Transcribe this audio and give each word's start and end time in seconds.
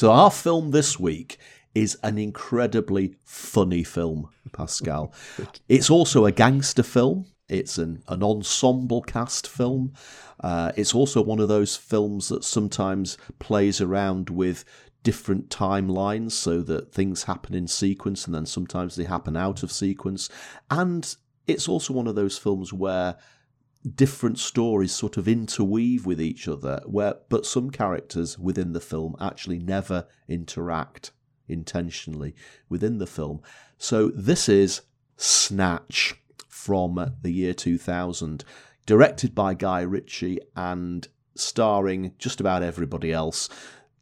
So, 0.00 0.12
our 0.12 0.30
film 0.30 0.70
this 0.70 0.98
week 0.98 1.36
is 1.74 1.98
an 2.02 2.16
incredibly 2.16 3.16
funny 3.22 3.84
film, 3.84 4.30
Pascal. 4.50 5.12
it's 5.68 5.90
also 5.90 6.24
a 6.24 6.32
gangster 6.32 6.82
film. 6.82 7.26
It's 7.50 7.76
an, 7.76 8.02
an 8.08 8.22
ensemble 8.22 9.02
cast 9.02 9.46
film. 9.46 9.92
Uh, 10.42 10.72
it's 10.74 10.94
also 10.94 11.22
one 11.22 11.38
of 11.38 11.48
those 11.48 11.76
films 11.76 12.28
that 12.28 12.44
sometimes 12.44 13.18
plays 13.40 13.82
around 13.82 14.30
with 14.30 14.64
different 15.02 15.50
timelines 15.50 16.32
so 16.32 16.62
that 16.62 16.94
things 16.94 17.24
happen 17.24 17.54
in 17.54 17.68
sequence 17.68 18.24
and 18.24 18.34
then 18.34 18.46
sometimes 18.46 18.96
they 18.96 19.04
happen 19.04 19.36
out 19.36 19.62
of 19.62 19.70
sequence. 19.70 20.30
And 20.70 21.14
it's 21.46 21.68
also 21.68 21.92
one 21.92 22.06
of 22.06 22.14
those 22.14 22.38
films 22.38 22.72
where 22.72 23.18
different 23.94 24.38
stories 24.38 24.92
sort 24.92 25.16
of 25.16 25.26
interweave 25.26 26.04
with 26.04 26.20
each 26.20 26.46
other 26.46 26.82
where 26.84 27.14
but 27.30 27.46
some 27.46 27.70
characters 27.70 28.38
within 28.38 28.72
the 28.72 28.80
film 28.80 29.16
actually 29.20 29.58
never 29.58 30.06
interact 30.28 31.12
intentionally 31.48 32.34
within 32.68 32.98
the 32.98 33.06
film. 33.06 33.40
So 33.78 34.08
this 34.08 34.48
is 34.48 34.82
snatch 35.16 36.14
from 36.48 37.14
the 37.22 37.32
year 37.32 37.54
2000 37.54 38.44
directed 38.84 39.34
by 39.34 39.54
guy 39.54 39.80
ritchie 39.80 40.38
and 40.54 41.08
starring 41.34 42.12
just 42.18 42.40
about 42.40 42.62
everybody 42.62 43.12
else 43.12 43.48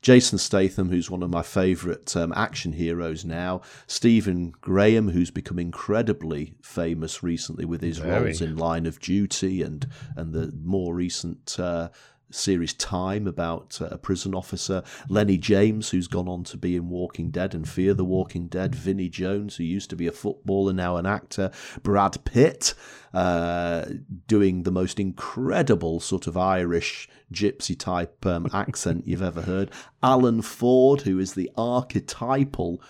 Jason 0.01 0.39
Statham, 0.39 0.91
who's 0.91 1.11
one 1.11 1.23
of 1.23 1.31
my 1.31 1.43
favourite 1.43 2.17
um, 2.17 2.33
action 2.37 2.73
heroes 2.73 3.25
now. 3.25 3.61
Stephen 3.87 4.53
Graham, 4.61 5.11
who's 5.11 5.31
become 5.31 5.59
incredibly 5.59 6.55
famous 6.63 7.23
recently 7.23 7.65
with 7.65 7.83
his 7.83 7.99
Very. 7.99 8.27
roles 8.27 8.41
in 8.41 8.57
Line 8.57 8.87
of 8.87 9.01
Duty 9.01 9.63
and 9.63 9.87
and 10.17 10.33
the 10.33 10.53
more 10.63 10.95
recent 10.95 11.57
uh, 11.59 11.89
series 12.31 12.75
Time 12.75 13.27
about 13.27 13.79
uh, 13.81 13.89
a 13.91 13.99
prison 13.99 14.35
officer. 14.35 14.83
Lenny 15.09 15.39
James, 15.39 15.91
who's 15.91 16.09
gone 16.09 16.29
on 16.29 16.45
to 16.45 16.57
be 16.57 16.77
in 16.77 16.89
Walking 16.89 17.31
Dead 17.31 17.55
and 17.55 17.69
Fear 17.69 17.95
the 17.95 18.05
Walking 18.05 18.49
Dead. 18.49 18.75
Vinnie 18.75 19.09
Jones, 19.09 19.57
who 19.57 19.65
used 19.65 19.91
to 19.91 19.97
be 19.97 20.07
a 20.07 20.13
footballer, 20.13 20.73
now 20.73 20.97
an 20.97 21.07
actor. 21.07 21.51
Brad 21.83 22.25
Pitt, 22.25 22.75
uh, 23.15 23.87
doing 24.27 24.63
the 24.63 24.71
most 24.71 25.01
incredible 25.01 26.01
sort 26.01 26.27
of 26.27 26.37
Irish 26.37 27.09
gypsy 27.33 27.79
type 27.79 28.25
um, 28.27 28.49
accent 28.53 29.07
you've 29.07 29.23
ever 29.23 29.43
heard. 29.43 29.71
Alan 30.03 30.43
Ford, 30.43 31.03
who 31.03 31.19
is 31.19 31.35
the 31.35 31.51
archetypal 31.57 32.83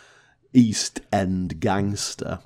East 0.53 1.01
End 1.13 1.61
gangster. 1.61 2.41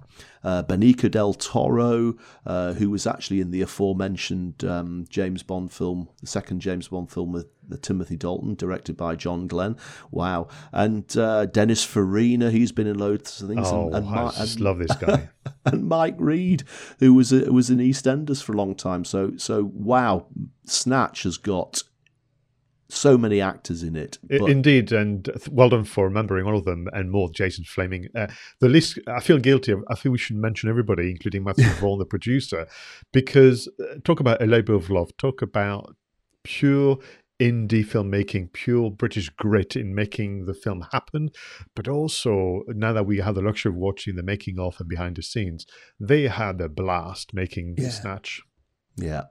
Uh, 0.44 0.62
Benicio 0.62 1.08
del 1.08 1.34
Toro, 1.34 2.16
uh, 2.44 2.72
who 2.72 2.90
was 2.90 3.06
actually 3.06 3.40
in 3.40 3.52
the 3.52 3.62
aforementioned 3.62 4.64
um, 4.64 5.06
James 5.08 5.44
Bond 5.44 5.70
film, 5.70 6.08
the 6.20 6.26
second 6.26 6.60
James 6.60 6.88
Bond 6.88 7.12
film 7.12 7.30
with 7.30 7.46
the 7.68 7.78
Timothy 7.78 8.16
Dalton, 8.16 8.56
directed 8.56 8.96
by 8.96 9.14
John 9.14 9.46
Glen. 9.46 9.76
Wow. 10.10 10.48
And 10.72 11.16
uh, 11.16 11.46
Dennis 11.46 11.84
Farina, 11.84 12.50
he's 12.50 12.72
been 12.72 12.88
in 12.88 12.98
loads 12.98 13.40
of 13.40 13.48
things. 13.48 13.68
Oh, 13.70 13.86
and, 13.92 14.04
and 14.04 14.08
I 14.08 14.30
just 14.32 14.58
love 14.58 14.78
this 14.78 14.96
guy. 14.96 15.28
and 15.64 15.88
Mike 15.88 16.16
Reid, 16.18 16.64
who 16.98 17.14
was 17.14 17.32
a, 17.32 17.52
was 17.52 17.70
in 17.70 17.78
EastEnders 17.78 18.42
for 18.42 18.52
a 18.52 18.56
long 18.56 18.74
time. 18.74 19.04
So, 19.04 19.36
so 19.36 19.70
wow, 19.72 20.26
Snatch 20.66 21.22
has 21.22 21.36
got 21.38 21.84
so 22.92 23.16
many 23.16 23.40
actors 23.40 23.82
in 23.82 23.96
it. 23.96 24.18
But... 24.22 24.50
Indeed, 24.50 24.92
and 24.92 25.28
well 25.50 25.70
done 25.70 25.84
for 25.84 26.04
remembering 26.04 26.46
all 26.46 26.56
of 26.56 26.64
them 26.64 26.88
and 26.92 27.10
more. 27.10 27.30
Jason 27.30 27.64
Flemyng. 27.64 28.08
Uh, 28.14 28.28
the 28.60 28.68
list. 28.68 28.98
I 29.06 29.20
feel 29.20 29.38
guilty. 29.38 29.72
Of, 29.72 29.84
I 29.88 29.94
feel 29.94 30.12
we 30.12 30.18
should 30.18 30.36
mention 30.36 30.68
everybody, 30.68 31.10
including 31.10 31.44
Matthew 31.44 31.68
Vaughn, 31.80 31.98
the 31.98 32.04
producer, 32.04 32.66
because 33.12 33.68
uh, 33.80 33.98
talk 34.04 34.20
about 34.20 34.42
a 34.42 34.46
labour 34.46 34.74
of 34.74 34.90
love. 34.90 35.16
Talk 35.16 35.42
about 35.42 35.96
pure 36.42 36.98
indie 37.40 37.84
filmmaking, 37.84 38.52
pure 38.52 38.90
British 38.90 39.28
grit 39.30 39.74
in 39.74 39.94
making 39.94 40.44
the 40.44 40.54
film 40.54 40.86
happen. 40.92 41.30
But 41.74 41.88
also, 41.88 42.62
now 42.68 42.92
that 42.92 43.06
we 43.06 43.18
have 43.18 43.34
the 43.34 43.42
luxury 43.42 43.70
of 43.70 43.76
watching 43.76 44.16
the 44.16 44.22
making 44.22 44.58
of 44.58 44.76
and 44.78 44.88
behind 44.88 45.16
the 45.16 45.22
scenes, 45.22 45.66
they 45.98 46.28
had 46.28 46.60
a 46.60 46.68
blast 46.68 47.34
making 47.34 47.76
yeah. 47.78 47.90
Snatch. 47.90 48.42
Yeah. 48.96 49.24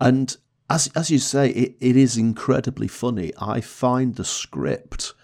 And 0.00 0.36
as 0.68 0.90
as 0.96 1.10
you 1.10 1.18
say, 1.18 1.50
it, 1.50 1.76
it 1.80 1.96
is 1.96 2.16
incredibly 2.16 2.88
funny. 2.88 3.32
I 3.40 3.60
find 3.60 4.14
the 4.14 4.24
script 4.24 5.14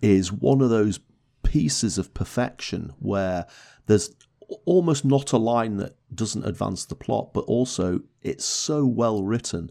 is 0.00 0.32
one 0.32 0.60
of 0.60 0.70
those 0.70 1.00
pieces 1.42 1.98
of 1.98 2.14
perfection 2.14 2.92
where 2.98 3.46
there's 3.86 4.10
almost 4.64 5.04
not 5.04 5.32
a 5.32 5.38
line 5.38 5.78
that 5.78 5.96
doesn't 6.14 6.44
advance 6.44 6.84
the 6.84 6.94
plot, 6.94 7.32
but 7.32 7.44
also 7.44 8.00
it's 8.22 8.44
so 8.44 8.84
well 8.84 9.22
written 9.22 9.70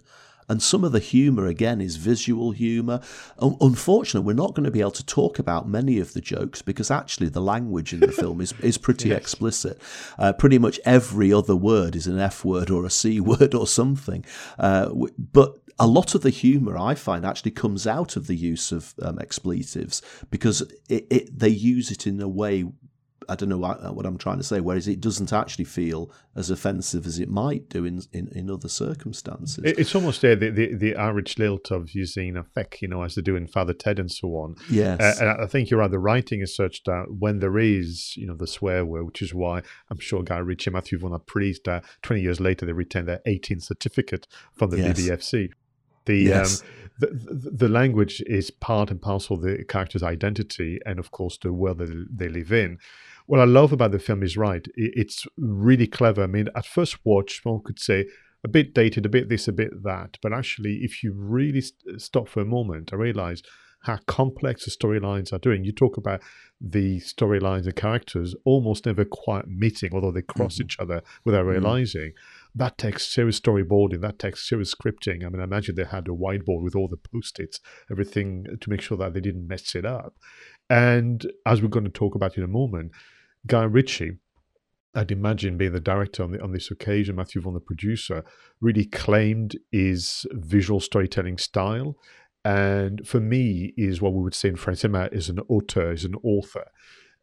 and 0.54 0.62
some 0.62 0.84
of 0.84 0.92
the 0.92 1.00
humour, 1.00 1.48
again, 1.48 1.82
is 1.82 1.96
visual 1.96 2.52
humour. 2.52 3.02
Unfortunately, 3.40 4.24
we're 4.24 4.40
not 4.40 4.54
going 4.54 4.66
to 4.66 4.70
be 4.70 4.82
able 4.82 4.92
to 4.92 5.04
talk 5.04 5.40
about 5.40 5.68
many 5.68 5.98
of 5.98 6.14
the 6.14 6.22
jokes 6.22 6.62
because 6.62 6.92
actually 6.92 7.30
the 7.30 7.42
language 7.42 7.92
in 7.92 8.02
the 8.02 8.12
film 8.22 8.40
is, 8.40 8.54
is 8.62 8.78
pretty 8.78 9.10
yes. 9.10 9.18
explicit. 9.18 9.82
Uh, 10.20 10.32
pretty 10.32 10.60
much 10.60 10.80
every 10.86 11.34
other 11.34 11.56
word 11.56 11.96
is 11.96 12.06
an 12.06 12.20
F 12.20 12.46
word 12.46 12.70
or 12.70 12.86
a 12.86 12.92
C 12.92 13.20
word 13.32 13.56
or 13.56 13.66
something. 13.66 14.24
Uh, 14.60 14.94
but 15.18 15.58
a 15.80 15.88
lot 15.88 16.14
of 16.14 16.22
the 16.22 16.30
humour 16.30 16.78
I 16.78 16.94
find 16.94 17.26
actually 17.26 17.50
comes 17.50 17.88
out 17.88 18.16
of 18.16 18.28
the 18.28 18.36
use 18.36 18.72
of 18.72 18.94
um, 19.02 19.18
expletives 19.18 20.04
because 20.30 20.62
it, 20.88 21.08
it, 21.10 21.40
they 21.40 21.50
use 21.50 21.90
it 21.90 22.06
in 22.06 22.22
a 22.22 22.28
way 22.28 22.66
I 23.30 23.36
don't 23.36 23.50
know 23.50 23.58
what, 23.58 23.96
what, 23.96 24.06
I'm 24.06 24.18
trying 24.18 24.38
to 24.38 24.44
say. 24.44 24.60
Whereas 24.60 24.88
it 24.88 25.02
doesn't 25.02 25.32
actually 25.34 25.66
feel 25.66 26.12
as 26.36 26.50
offensive 26.50 27.06
as 27.06 27.20
it 27.20 27.30
might 27.30 27.70
do 27.70 27.86
in 27.86 28.02
in, 28.12 28.28
in 28.30 28.50
other 28.50 28.70
circumstances. 28.70 29.64
It's 29.64 29.96
almost 29.96 30.22
there 30.22 30.36
the, 30.36 30.50
the, 30.50 30.76
the 30.76 30.96
Irish 30.96 31.38
lilt 31.38 31.72
of 31.72 31.92
using 31.92 32.38
a 32.38 32.44
feck, 32.44 32.82
you 32.82 32.88
know, 32.88 33.04
as 33.04 33.16
they 33.16 33.22
do 33.22 33.36
in 33.36 33.48
Father 33.48 33.74
Ted 33.74 34.00
and 34.00 34.12
so 34.12 34.30
on. 34.30 34.56
Yes, 34.70 35.00
uh, 35.00 35.16
and 35.20 35.42
I 35.42 35.48
think 35.48 35.70
you're 35.70 35.80
right. 35.80 35.92
The 35.92 36.00
writing 36.00 36.42
is 36.42 36.56
such 36.56 36.84
that 36.84 37.06
when 37.20 37.40
there 37.40 37.58
is, 37.58 38.16
you 38.18 38.28
know, 38.28 38.36
the 38.36 38.48
swear 38.48 38.86
word, 38.86 39.06
which 39.06 39.22
is 39.22 39.34
why 39.34 39.62
I'm 39.90 40.00
sure 40.00 40.24
Guy 40.24 40.38
Ritchie 40.38 40.72
Matthew 40.72 41.00
are 41.04 41.20
pleased 41.20 41.66
that 41.66 41.84
20 42.04 42.22
years 42.22 42.40
later 42.40 42.66
they 42.66 42.72
retain 42.72 43.06
their 43.06 43.22
18th 43.28 43.64
certificate 43.64 44.28
from 44.54 44.70
the 44.70 44.78
yes. 44.78 45.00
BBFC. 45.00 45.50
The 46.06 46.18
yes. 46.18 46.62
um, 46.62 46.68
the, 47.00 47.52
the, 47.52 47.70
language 47.70 48.22
is 48.28 48.52
part 48.52 48.92
and 48.92 49.02
parcel 49.02 49.38
of 49.38 49.42
the 49.42 49.64
character's 49.66 50.04
identity 50.04 50.80
and 50.86 51.00
of 51.00 51.12
course 51.12 51.38
the 51.42 51.52
world 51.52 51.80
that 51.80 52.08
they 52.12 52.30
live 52.30 52.52
in 52.52 52.78
what 53.26 53.40
I 53.40 53.46
love 53.46 53.72
about 53.72 53.92
the 53.92 54.00
film 54.00 54.24
is 54.24 54.38
right. 54.38 54.66
It's 54.76 55.26
really 55.38 55.88
clever. 55.88 56.24
I 56.24 56.28
mean, 56.28 56.50
at 56.56 56.66
first 56.66 56.98
watch, 57.04 57.42
one 57.44 57.62
could 57.64 57.80
say 57.80 58.06
a 58.44 58.48
bit 58.48 58.74
dated, 58.74 59.06
a 59.06 59.10
bit 59.10 59.30
this, 59.30 59.48
a 59.48 59.54
bit 59.54 59.84
that. 59.84 60.18
But 60.22 60.34
actually, 60.34 60.80
if 60.84 61.04
you 61.04 61.14
really 61.16 61.62
st- 61.62 62.02
stop 62.02 62.28
for 62.28 62.42
a 62.42 62.46
moment, 62.46 62.92
I 62.92 62.98
realize 62.98 63.42
how 63.84 63.98
complex 64.08 64.66
the 64.66 64.72
storylines 64.72 65.34
are 65.34 65.40
doing. 65.40 65.64
You 65.64 65.74
talk 65.74 65.98
about 65.98 66.22
the 66.60 67.02
storylines 67.02 67.66
and 67.66 67.76
characters 67.76 68.34
almost 68.46 68.86
never 68.86 69.04
quite 69.04 69.48
meeting, 69.48 69.92
although 69.94 70.12
they 70.12 70.22
cross 70.22 70.56
mm-hmm. 70.56 70.64
each 70.64 70.80
other 70.80 71.02
without 71.26 71.42
mm-hmm. 71.42 71.50
realizing. 71.50 72.12
Mm-hmm. 72.12 72.60
That 72.60 72.78
takes 72.78 73.06
serious 73.06 73.40
storyboarding, 73.40 74.02
that 74.02 74.20
takes 74.20 74.48
serious 74.48 74.74
scripting. 74.74 75.26
I 75.26 75.30
mean, 75.30 75.42
I 75.42 75.44
imagine 75.44 75.76
they 75.76 75.84
had 75.84 76.08
a 76.08 76.12
whiteboard 76.12 76.64
with 76.64 76.76
all 76.76 76.88
the 76.88 76.98
post 76.98 77.40
its, 77.40 77.60
everything 77.92 78.46
to 78.60 78.70
make 78.70 78.82
sure 78.82 78.98
that 78.98 79.14
they 79.14 79.22
didn't 79.22 79.48
mess 79.48 79.76
it 79.76 79.86
up. 79.86 80.16
And 80.70 81.26
as 81.46 81.62
we're 81.62 81.68
going 81.68 81.86
to 81.86 81.92
talk 81.92 82.16
about 82.16 82.38
in 82.38 82.44
a 82.44 82.48
moment, 82.48 82.94
Guy 83.46 83.64
Ritchie, 83.64 84.18
I'd 84.96 85.12
imagine 85.12 85.58
being 85.58 85.74
the 85.74 85.80
director 85.80 86.24
on, 86.24 86.32
the, 86.32 86.42
on 86.42 86.52
this 86.52 86.72
occasion, 86.72 87.16
Matthew 87.16 87.42
Vaughn, 87.42 87.56
the 87.56 87.60
producer, 87.60 88.24
really 88.62 88.86
claimed 88.86 89.58
his 89.72 90.26
visual 90.32 90.80
storytelling 90.80 91.38
style. 91.38 91.98
And 92.46 93.08
for 93.08 93.20
me, 93.20 93.74
is 93.78 94.02
what 94.02 94.14
we 94.14 94.22
would 94.22 94.36
say 94.36 94.50
in 94.50 94.56
French 94.56 94.80
cinema 94.80 95.10
is 95.12 95.30
an 95.30 95.40
auteur, 95.50 95.94
is 95.94 96.06
an 96.06 96.16
author. 96.24 96.66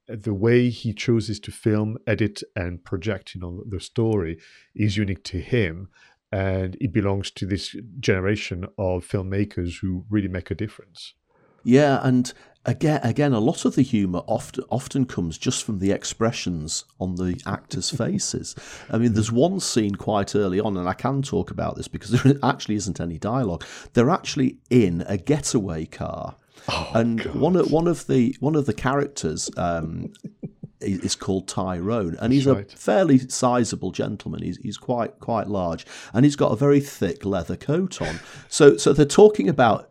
The 0.09 0.35
way 0.35 0.71
he 0.71 0.93
chooses 0.93 1.39
to 1.41 1.53
film, 1.53 1.99
edit, 2.07 2.43
and 2.57 2.85
project 2.85 3.35
you 3.35 3.41
know, 3.41 3.63
the 3.69 3.81
story 3.81 4.39
is 4.75 4.97
unique 4.97 5.23
to 5.25 5.39
him. 5.39 5.89
And 6.33 6.77
it 6.81 6.93
belongs 6.93 7.31
to 7.33 7.47
this 7.47 7.77
generation 7.99 8.65
of 8.79 9.07
filmmakers 9.07 9.81
who 9.81 10.05
really 10.09 10.29
make 10.29 10.51
a 10.51 10.55
difference. 10.55 11.15
Yeah, 11.65 12.01
and 12.03 12.33
again, 12.65 13.01
again, 13.03 13.33
a 13.33 13.41
lot 13.41 13.65
of 13.65 13.75
the 13.75 13.83
humour 13.83 14.23
often 14.27 14.65
often 14.71 15.07
comes 15.07 15.39
just 15.39 15.65
from 15.65 15.79
the 15.79 15.91
expressions 15.93 16.85
on 16.99 17.17
the 17.17 17.41
actors' 17.47 17.91
faces. 17.97 18.55
I 18.91 18.99
mean, 18.99 19.15
there's 19.15 19.33
one 19.33 19.61
scene 19.61 19.95
quite 19.95 20.35
early 20.35 20.61
on, 20.61 20.77
and 20.77 20.89
I 20.89 20.95
can 20.95 21.23
talk 21.23 21.51
about 21.51 21.77
this 21.77 21.89
because 21.89 22.11
there 22.23 22.35
actually 22.43 22.77
isn't 22.77 23.01
any 23.01 23.19
dialogue. 23.19 23.65
They're 23.93 24.11
actually 24.11 24.59
in 24.69 25.05
a 25.07 25.17
getaway 25.17 25.87
car, 25.87 26.37
Oh, 26.69 26.91
and 26.95 27.25
one 27.35 27.57
of 27.57 27.71
one 27.71 27.87
of 27.89 28.07
the 28.07 28.37
one 28.41 28.55
of 28.57 28.67
the 28.67 28.75
characters. 28.75 29.51
Um, 29.57 30.13
is 30.83 31.15
called 31.15 31.47
Tyrone, 31.47 32.17
and 32.21 32.33
he's 32.33 32.47
right. 32.47 32.73
a 32.73 32.77
fairly 32.77 33.19
sizable 33.19 33.93
gentleman. 33.93 34.43
He's 34.43 34.57
he's 34.57 34.79
quite 34.79 35.19
quite 35.21 35.47
large, 35.47 35.85
and 36.15 36.25
he's 36.25 36.37
got 36.37 36.53
a 36.53 36.57
very 36.57 36.81
thick 36.81 37.27
leather 37.27 37.55
coat 37.55 38.01
on. 38.01 38.19
So 38.49 38.79
so 38.79 38.95
they're 38.95 39.05
talking 39.05 39.47
about 39.51 39.91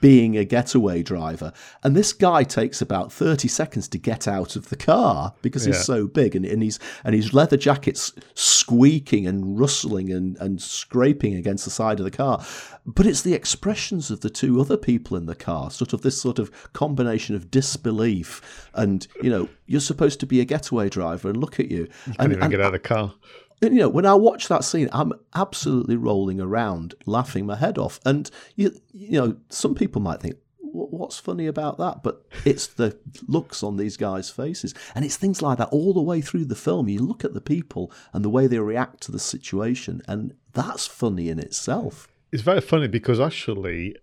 being 0.00 0.36
a 0.36 0.44
getaway 0.44 1.02
driver. 1.02 1.52
And 1.82 1.96
this 1.96 2.12
guy 2.12 2.44
takes 2.44 2.80
about 2.80 3.12
30 3.12 3.48
seconds 3.48 3.88
to 3.88 3.98
get 3.98 4.28
out 4.28 4.56
of 4.56 4.68
the 4.68 4.76
car 4.76 5.34
because 5.42 5.64
he's 5.64 5.84
so 5.84 6.06
big 6.06 6.34
and, 6.34 6.44
and 6.44 6.62
he's 6.62 6.78
and 7.04 7.14
his 7.14 7.32
leather 7.32 7.56
jacket's 7.56 8.12
squeaking 8.34 9.26
and 9.26 9.58
rustling 9.58 10.12
and, 10.12 10.36
and 10.38 10.60
scraping 10.60 11.34
against 11.34 11.64
the 11.64 11.70
side 11.70 11.98
of 11.98 12.04
the 12.04 12.10
car. 12.10 12.44
But 12.86 13.06
it's 13.06 13.22
the 13.22 13.34
expressions 13.34 14.10
of 14.10 14.20
the 14.20 14.30
two 14.30 14.60
other 14.60 14.76
people 14.76 15.16
in 15.16 15.26
the 15.26 15.34
car, 15.34 15.70
sort 15.70 15.92
of 15.92 16.02
this 16.02 16.20
sort 16.20 16.38
of 16.38 16.72
combination 16.72 17.34
of 17.34 17.50
disbelief 17.50 18.68
and, 18.74 19.06
you 19.22 19.30
know, 19.30 19.48
you're 19.66 19.80
supposed 19.80 20.20
to 20.20 20.26
be 20.26 20.40
a 20.40 20.44
getaway 20.44 20.88
driver 20.88 21.28
and 21.28 21.36
look 21.36 21.60
at 21.60 21.70
you. 21.70 21.86
Can't 22.04 22.16
and, 22.18 22.32
even 22.32 22.42
and 22.44 22.50
get 22.50 22.60
out 22.60 22.66
of 22.66 22.72
the 22.72 22.88
car. 22.88 23.14
And, 23.62 23.74
you 23.74 23.80
know, 23.80 23.88
when 23.88 24.06
I 24.06 24.14
watch 24.14 24.48
that 24.48 24.64
scene, 24.64 24.88
I'm 24.92 25.12
absolutely 25.34 25.96
rolling 25.96 26.40
around, 26.40 26.94
laughing 27.06 27.46
my 27.46 27.56
head 27.56 27.78
off. 27.78 27.98
And 28.04 28.30
you, 28.56 28.72
you 28.92 29.18
know, 29.20 29.36
some 29.48 29.74
people 29.74 30.00
might 30.00 30.20
think, 30.20 30.36
"What's 30.60 31.18
funny 31.18 31.46
about 31.46 31.78
that?" 31.78 32.02
But 32.02 32.24
it's 32.44 32.66
the 32.66 32.98
looks 33.26 33.62
on 33.62 33.76
these 33.76 33.96
guys' 33.96 34.30
faces, 34.30 34.74
and 34.94 35.04
it's 35.04 35.16
things 35.16 35.42
like 35.42 35.58
that 35.58 35.68
all 35.70 35.92
the 35.92 36.02
way 36.02 36.20
through 36.20 36.44
the 36.44 36.54
film. 36.54 36.88
You 36.88 37.00
look 37.00 37.24
at 37.24 37.34
the 37.34 37.40
people 37.40 37.90
and 38.12 38.24
the 38.24 38.30
way 38.30 38.46
they 38.46 38.58
react 38.58 39.00
to 39.02 39.12
the 39.12 39.18
situation, 39.18 40.02
and 40.06 40.34
that's 40.52 40.86
funny 40.86 41.28
in 41.28 41.38
itself. 41.38 42.08
It's 42.30 42.42
very 42.42 42.60
funny 42.60 42.88
because 42.88 43.18
actually, 43.20 43.96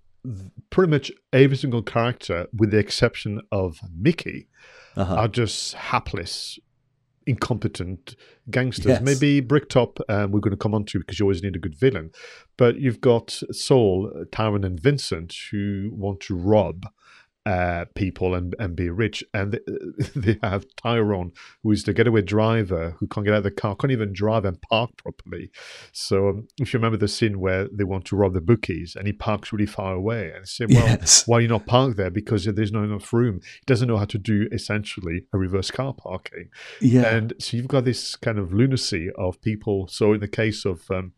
pretty 0.72 0.90
much 0.90 1.12
every 1.31 1.56
single 1.57 1.84
character, 1.84 2.48
with 2.52 2.72
the 2.72 2.80
exception 2.80 3.42
of 3.52 3.80
Mickey, 3.96 4.48
Uh-huh. 4.98 5.13
are 5.16 5.28
just 5.28 5.74
hapless, 5.75 6.57
incompetent 7.25 8.16
gangsters. 8.50 8.86
Yes. 8.86 9.01
Maybe 9.01 9.39
Bricktop, 9.39 10.00
um, 10.10 10.31
we're 10.31 10.39
going 10.39 10.51
to 10.51 10.57
come 10.57 10.74
on 10.75 10.86
to 10.86 11.00
because 11.00 11.19
you 11.19 11.25
always 11.25 11.44
need 11.44 11.56
a 11.56 11.60
good 11.60 11.75
villain. 11.75 12.12
But 12.57 12.80
you've 12.80 13.01
got 13.01 13.31
Saul, 13.51 14.25
Tyrone, 14.31 14.63
and 14.63 14.80
Vincent 14.80 15.36
who 15.51 15.92
want 15.94 16.19
to 16.22 16.36
rob. 16.36 16.86
Uh, 17.47 17.86
people 17.94 18.33
and, 18.33 18.56
and 18.57 18.75
be 18.75 18.89
rich, 18.89 19.24
and 19.31 19.51
they, 19.51 19.59
they 20.15 20.39
have 20.42 20.65
Tyrone, 20.77 21.31
who 21.62 21.71
is 21.71 21.83
the 21.83 21.94
getaway 21.94 22.24
driver 22.24 22.95
who 23.00 23.06
can't 23.06 23.24
get 23.24 23.36
out 23.36 23.38
of 23.38 23.44
the 23.44 23.51
car, 23.51 23.75
can't 23.75 23.92
even 23.92 24.13
drive 24.13 24.45
and 24.45 24.59
park 24.63 24.89
properly. 24.97 25.51
So, 25.92 26.30
um, 26.30 26.47
if 26.59 26.74
you 26.74 26.80
remember 26.80 26.97
the 26.97 27.07
scene 27.07 27.39
where 27.39 27.68
they 27.71 27.83
want 27.83 28.06
to 28.06 28.15
rob 28.15 28.33
the 28.33 28.42
bookies, 28.42 28.95
and 28.95 29.06
he 29.06 29.13
parks 29.13 29.53
really 29.53 29.68
far 29.68 29.94
away, 29.94 30.31
and 30.36 30.47
say, 30.47 30.65
"Well, 30.65 30.88
Yes. 30.88 31.27
why 31.27 31.38
are 31.38 31.42
you 31.42 31.47
not 31.47 31.68
parked 31.68 31.97
there? 31.97 32.09
Because 32.09 32.45
there's 32.45 32.71
not 32.71 32.83
enough 32.83 33.13
room." 33.13 33.42
He 33.44 33.65
doesn't 33.68 33.88
know 33.88 33.97
how 33.97 34.06
to 34.06 34.18
do 34.18 34.47
essentially 34.51 35.25
a 35.31 35.38
reverse 35.38 35.69
car 35.69 35.94
parking. 35.94 36.50
Yeah, 36.81 37.15
And 37.15 37.33
so 37.38 37.57
you've 37.57 37.68
got 37.68 37.86
this 37.86 38.15
kind 38.15 38.39
of 38.39 38.53
lunacy 38.53 39.12
of 39.19 39.39
people. 39.42 39.88
So 39.88 40.13
in 40.13 40.19
the 40.19 40.27
case 40.27 40.65
of 40.65 40.89
um, 40.89 41.13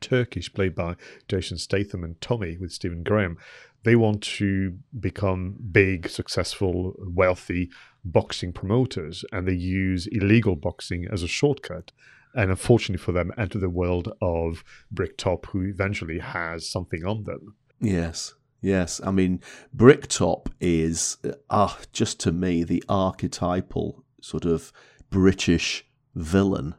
Turkish, 0.00 0.52
played 0.52 0.74
by 0.74 0.94
Jason 1.28 1.58
Statham 1.58 2.04
and 2.04 2.20
Tommy 2.20 2.56
with 2.58 2.70
Stephen 2.72 3.02
Graham, 3.02 3.38
they 3.84 3.96
want 3.96 4.22
to 4.22 4.78
become 4.98 5.56
big, 5.70 6.08
successful, 6.08 6.94
wealthy 6.98 7.70
boxing 8.04 8.52
promoters, 8.52 9.24
and 9.32 9.46
they 9.46 9.54
use 9.54 10.06
illegal 10.08 10.56
boxing 10.56 11.06
as 11.10 11.22
a 11.22 11.28
shortcut. 11.28 11.92
And 12.34 12.50
unfortunately 12.50 13.02
for 13.02 13.12
them, 13.12 13.32
enter 13.38 13.58
the 13.58 13.70
world 13.70 14.12
of 14.20 14.62
Bricktop, 14.90 15.46
who 15.46 15.62
eventually 15.62 16.18
has 16.18 16.68
something 16.68 17.04
on 17.04 17.24
them. 17.24 17.56
Yes, 17.80 18.34
yes. 18.60 19.00
I 19.04 19.10
mean, 19.10 19.40
Bricktop 19.72 20.48
is, 20.60 21.16
ah, 21.48 21.78
just 21.92 22.20
to 22.20 22.32
me, 22.32 22.64
the 22.64 22.84
archetypal 22.88 24.04
sort 24.20 24.44
of 24.44 24.72
British 25.10 25.86
villain. 26.14 26.74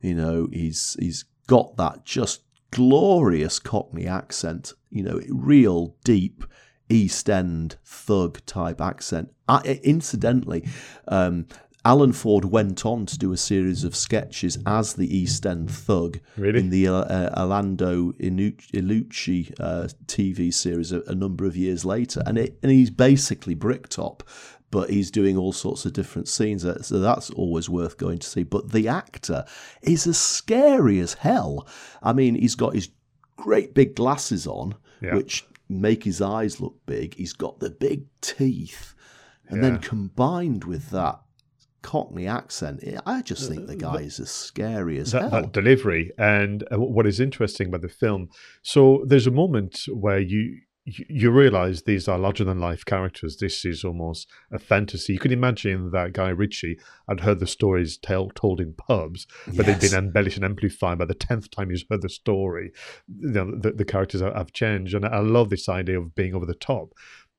You 0.00 0.14
know, 0.14 0.48
he's 0.52 0.96
he's 0.98 1.24
got 1.46 1.76
that 1.76 2.04
just 2.04 2.42
glorious 2.72 3.58
Cockney 3.58 4.06
accent. 4.06 4.72
You 4.90 5.04
know, 5.04 5.20
real 5.28 5.94
deep 6.04 6.44
East 6.88 7.30
End 7.30 7.76
thug 7.84 8.44
type 8.44 8.80
accent. 8.80 9.32
Uh, 9.48 9.62
incidentally, 9.64 10.66
um, 11.08 11.46
Alan 11.84 12.12
Ford 12.12 12.44
went 12.44 12.86
on 12.86 13.06
to 13.06 13.18
do 13.18 13.32
a 13.32 13.36
series 13.36 13.82
of 13.82 13.96
sketches 13.96 14.56
as 14.66 14.94
the 14.94 15.16
East 15.16 15.44
End 15.46 15.68
thug 15.70 16.20
Really? 16.36 16.60
in 16.60 16.70
the 16.70 16.86
uh, 16.86 16.92
uh, 16.94 17.34
Orlando 17.36 18.12
Inu- 18.12 18.56
Iannucci 18.72 19.52
uh, 19.58 19.88
TV 20.06 20.52
series 20.54 20.92
a, 20.92 21.00
a 21.08 21.14
number 21.14 21.44
of 21.44 21.56
years 21.56 21.84
later, 21.84 22.22
and 22.26 22.38
it 22.38 22.58
and 22.62 22.70
he's 22.70 22.90
basically 22.90 23.54
Bricktop, 23.54 24.22
but 24.72 24.90
he's 24.90 25.12
doing 25.12 25.36
all 25.36 25.52
sorts 25.52 25.84
of 25.84 25.92
different 25.92 26.26
scenes, 26.26 26.64
uh, 26.64 26.82
so 26.82 26.98
that's 26.98 27.30
always 27.30 27.68
worth 27.68 27.96
going 27.98 28.18
to 28.18 28.26
see. 28.26 28.42
But 28.42 28.72
the 28.72 28.88
actor 28.88 29.44
is 29.82 30.08
as 30.08 30.18
scary 30.18 30.98
as 30.98 31.14
hell. 31.14 31.68
I 32.02 32.12
mean, 32.12 32.34
he's 32.34 32.56
got 32.56 32.74
his 32.74 32.88
great 33.36 33.74
big 33.74 33.94
glasses 33.94 34.46
on, 34.48 34.74
Yeah. 35.00 35.14
which 35.14 35.46
make 35.68 36.02
his 36.02 36.20
eyes 36.20 36.60
look 36.60 36.74
big. 36.86 37.14
He's 37.14 37.32
got 37.34 37.60
the 37.60 37.70
big 37.70 38.06
teeth, 38.20 38.94
and 39.48 39.62
then 39.62 39.78
combined 39.78 40.64
with 40.64 40.90
that. 40.90 41.20
Cockney 41.82 42.28
accent. 42.28 42.84
I 43.06 43.22
just 43.22 43.48
think 43.48 43.66
the 43.66 43.74
guy 43.74 44.02
is 44.02 44.20
as 44.20 44.30
scary 44.30 44.98
as 44.98 45.10
that, 45.10 45.22
hell. 45.32 45.42
that 45.42 45.52
delivery 45.52 46.12
and 46.16 46.62
uh, 46.72 46.78
what 46.78 47.08
is 47.08 47.18
interesting 47.18 47.66
about 47.66 47.82
the 47.82 47.88
film 47.88 48.28
so 48.62 49.02
there's 49.04 49.26
a 49.26 49.32
moment 49.32 49.80
where 49.92 50.20
you 50.20 50.60
you, 50.84 51.30
realize 51.30 51.82
these 51.82 52.08
are 52.08 52.18
larger 52.18 52.44
than 52.44 52.58
life 52.58 52.84
characters. 52.84 53.36
This 53.36 53.64
is 53.64 53.84
almost 53.84 54.28
a 54.50 54.58
fantasy. 54.58 55.12
You 55.12 55.18
can 55.18 55.32
imagine 55.32 55.90
that 55.92 56.12
guy 56.12 56.30
ritchie 56.30 56.78
had 57.08 57.20
heard 57.20 57.38
the 57.38 57.46
stories 57.46 57.96
tell, 57.96 58.30
told 58.30 58.60
in 58.60 58.72
pubs 58.72 59.26
but 59.56 59.66
they've 59.66 59.80
been 59.80 59.94
embellished 59.94 60.36
and 60.36 60.44
amplified 60.44 60.98
by 60.98 61.04
the 61.04 61.14
10th 61.14 61.50
time 61.50 61.70
he's 61.70 61.84
heard 61.88 62.02
the 62.02 62.08
story. 62.08 62.72
You 63.08 63.30
know, 63.30 63.56
the, 63.56 63.72
the 63.72 63.84
characters 63.84 64.20
have 64.20 64.52
changed. 64.52 64.94
And 64.94 65.04
i 65.04 65.20
love 65.20 65.50
this 65.50 65.68
idea 65.68 66.00
of 66.00 66.14
being 66.14 66.34
over 66.34 66.46
the 66.46 66.54
top 66.54 66.92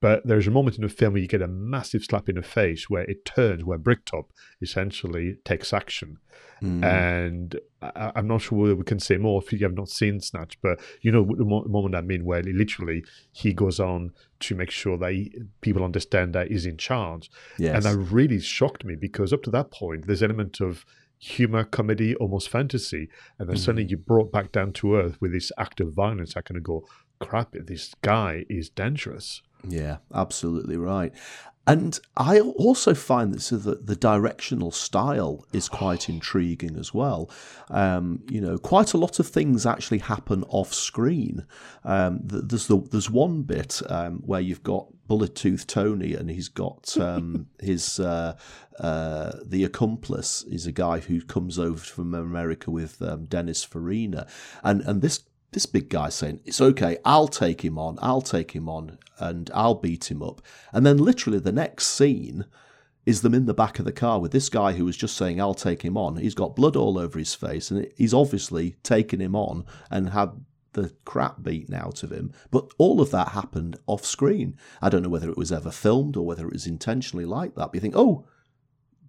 but 0.04 0.22
there's 0.28 0.48
a 0.48 0.52
moment 0.52 0.76
in 0.76 0.82
the 0.82 0.90
film 0.90 1.14
where 1.14 1.22
you 1.22 1.30
get 1.30 1.42
a 1.42 1.48
massive 1.48 2.04
slap 2.04 2.28
in 2.28 2.36
the 2.36 2.42
face 2.42 2.90
where 2.90 3.04
it 3.04 3.24
turns, 3.24 3.64
where 3.64 3.78
Bricktop 3.78 4.34
essentially 4.62 5.38
takes 5.46 5.72
action. 5.72 6.18
Mm. 6.62 6.84
And 6.84 7.60
I, 7.82 8.12
I'm 8.14 8.28
not 8.28 8.42
sure 8.42 8.58
whether 8.58 8.76
we 8.76 8.84
can 8.84 9.00
say 9.00 9.16
more 9.16 9.42
if 9.42 9.54
you 9.54 9.60
have 9.60 9.78
not 9.78 9.88
seen 9.88 10.20
Snatch, 10.20 10.60
but 10.62 10.82
you 11.00 11.10
know 11.14 11.24
the 11.24 11.46
mo- 11.46 11.64
moment 11.70 11.96
I 11.96 12.02
mean, 12.02 12.26
where 12.26 12.44
literally 12.44 13.06
he 13.32 13.54
goes 13.54 13.80
on 13.80 14.12
to 14.42 14.56
make 14.56 14.72
sure 14.72 14.98
that 14.98 15.14
he, 15.14 15.33
people 15.62 15.86
understand 15.86 16.36
that 16.36 16.52
he's 16.52 16.66
in 16.66 16.76
charge. 16.76 17.31
yes. 17.57 17.74
And 17.74 17.86
that 17.86 18.12
really 18.12 18.42
shocked 18.42 18.83
me 18.83 18.95
because 18.95 19.31
up 19.31 19.44
to 19.44 19.52
that 19.52 19.72
point, 19.72 20.06
there's 20.06 20.22
element 20.22 20.60
of 20.60 20.83
humor, 21.18 21.64
comedy, 21.64 22.14
almost 22.16 22.50
fantasy. 22.50 23.07
And 23.40 23.48
then 23.48 23.56
suddenly 23.56 23.86
you're 23.86 24.00
brought 24.00 24.33
back 24.33 24.52
down 24.52 24.74
to 24.74 24.98
earth 24.98 25.22
with 25.22 25.31
this 25.31 25.54
act 25.57 25.80
of 25.80 25.94
violence. 25.94 26.36
I 26.36 26.42
kind 26.42 26.57
of 26.57 26.64
go, 26.64 26.86
crap, 27.19 27.54
this 27.54 27.95
guy 28.02 28.44
is 28.50 28.68
dangerous. 28.68 29.42
Yeah, 29.68 29.98
absolutely 30.14 30.78
right. 30.78 31.14
And 31.66 31.98
I 32.18 32.42
also 32.42 32.94
find 32.94 33.34
that 33.34 33.42
so 33.42 33.56
that 33.56 33.88
the 33.88 33.96
directional 33.96 34.72
style 34.72 35.46
is 35.54 35.70
quite 35.70 36.10
intriguing 36.10 36.78
as 36.78 36.94
well. 36.94 37.30
Um, 37.70 38.22
you 38.30 38.42
know, 38.42 38.58
quite 38.58 38.94
a 38.94 38.98
lot 38.98 39.20
of 39.20 39.28
things 39.28 39.66
actually 39.66 40.00
happen 40.00 40.44
off 40.50 40.74
screen. 40.74 41.46
Um, 41.86 42.20
there's 42.24 42.68
the, 42.68 42.82
there's 42.92 43.10
one 43.10 43.44
bit 43.44 43.82
um, 43.90 44.20
where 44.26 44.42
you've 44.42 44.64
got 44.64 44.88
Bullet 45.08 45.36
Tooth 45.36 45.68
Tony, 45.68 46.14
and 46.14 46.30
he's 46.30 46.50
got 46.50 46.98
um, 46.98 47.48
his 47.62 48.00
uh, 48.00 48.36
uh, 48.80 49.32
the 49.46 49.64
accomplice 49.64 50.44
is 50.44 50.66
a 50.66 50.72
guy 50.72 51.00
who 51.00 51.22
comes 51.22 51.60
over 51.60 51.78
from 51.78 52.14
America 52.14 52.72
with 52.72 53.02
um, 53.02 53.26
Dennis 53.26 53.64
Farina, 53.64 54.28
and 54.64 54.82
and 54.82 55.02
this 55.02 55.24
this 55.54 55.66
big 55.66 55.90
guy 55.90 56.10
saying, 56.10 56.40
It's 56.45 56.62
okay, 56.62 56.98
I'll 57.06 57.28
take 57.28 57.64
him 57.64 57.78
on, 57.78 57.98
I'll 58.02 58.22
take 58.22 58.52
him 58.52 58.68
on, 58.68 58.98
and 59.19 59.50
I'll 59.54 59.76
beat 59.76 60.10
him 60.12 60.22
up. 60.22 60.42
And 60.72 60.86
then 60.86 60.98
literally 60.98 61.40
the 61.40 61.52
next 61.52 61.88
scene 61.88 62.45
is 63.06 63.22
them 63.22 63.33
in 63.33 63.45
the 63.45 63.54
back 63.54 63.80
of 63.80 63.86
the 63.86 63.92
car 63.92 64.19
with 64.19 64.31
this 64.31 64.50
guy 64.50 64.74
who 64.74 64.86
was 64.86 64.95
just 64.95 65.18
saying, 65.18 65.40
I'll 65.40 65.54
take 65.54 65.81
him 65.81 65.98
on. 65.98 66.18
He's 66.18 66.36
got 66.36 66.56
blood 66.56 66.76
all 66.76 66.98
over 66.98 67.19
his 67.19 67.36
face, 67.36 67.69
and 67.69 67.88
he's 67.95 68.14
obviously 68.14 68.76
taken 68.83 69.19
him 69.19 69.36
on 69.36 69.66
and 69.90 70.10
had 70.10 70.31
the 70.74 70.92
crap 71.06 71.44
beaten 71.44 71.74
out 71.74 72.04
of 72.04 72.12
him. 72.12 72.31
But 72.52 72.74
all 72.78 73.02
of 73.02 73.12
that 73.12 73.30
happened 73.30 73.78
off 73.86 74.06
screen. 74.06 74.57
I 74.81 74.90
don't 74.90 75.04
know 75.04 75.10
whether 75.10 75.30
it 75.30 75.38
was 75.38 75.52
ever 75.52 75.72
filmed 75.72 76.18
or 76.18 76.26
whether 76.26 76.48
it 76.48 76.54
was 76.54 76.68
intentionally 76.68 77.26
like 77.26 77.56
that, 77.56 77.68
but 77.68 77.76
you 77.76 77.81
think, 77.81 77.95
oh, 77.95 78.26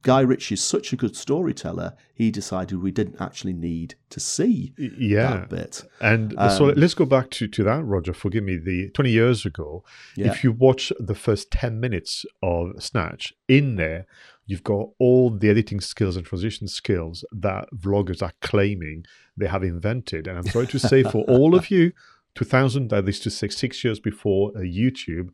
Guy 0.05 0.21
Ritchie 0.21 0.55
is 0.55 0.63
such 0.63 0.93
a 0.93 0.97
good 0.97 1.17
storyteller, 1.17 1.95
he 2.15 2.31
decided 2.31 2.83
we 2.83 2.91
didn't 2.91 3.21
actually 3.21 3.55
need 3.55 3.95
to 4.11 4.21
see 4.21 4.75
yeah. 4.77 5.31
that 5.31 5.49
bit. 5.49 5.83
And 5.99 6.35
um, 6.39 6.51
so 6.51 6.65
let's 6.67 6.93
go 6.93 7.07
back 7.07 7.31
to, 7.31 7.49
to 7.49 7.65
that, 7.65 7.83
Roger. 7.83 8.13
Forgive 8.13 8.45
me. 8.45 8.59
The 8.59 8.91
20 8.91 9.11
years 9.11 9.47
ago, 9.47 9.83
yeah. 10.15 10.31
if 10.31 10.45
you 10.45 10.53
watch 10.53 10.93
the 11.01 11.15
first 11.15 11.51
10 11.51 11.81
minutes 11.81 12.27
of 12.43 12.83
Snatch, 12.83 13.33
in 13.49 13.77
there, 13.77 14.07
you've 14.45 14.63
got 14.63 14.91
all 14.99 15.31
the 15.31 15.49
editing 15.49 15.81
skills 15.81 16.17
and 16.17 16.27
transition 16.27 16.69
skills 16.69 17.25
that 17.33 17.67
vloggers 17.75 18.23
are 18.23 18.33
claiming 18.43 19.07
they 19.39 19.47
have 19.47 19.65
invented. 19.65 20.29
And 20.29 20.37
I'm 20.37 20.47
sorry 20.47 20.67
to 20.67 20.79
say, 20.79 21.03
for 21.03 21.25
all 21.25 21.55
of 21.55 21.71
you, 21.71 21.93
2000, 22.35 22.93
at 22.93 23.07
least 23.07 23.23
to 23.23 23.31
six, 23.31 23.57
six 23.57 23.83
years 23.83 24.01
before 24.01 24.51
uh, 24.55 24.61
YouTube, 24.61 25.31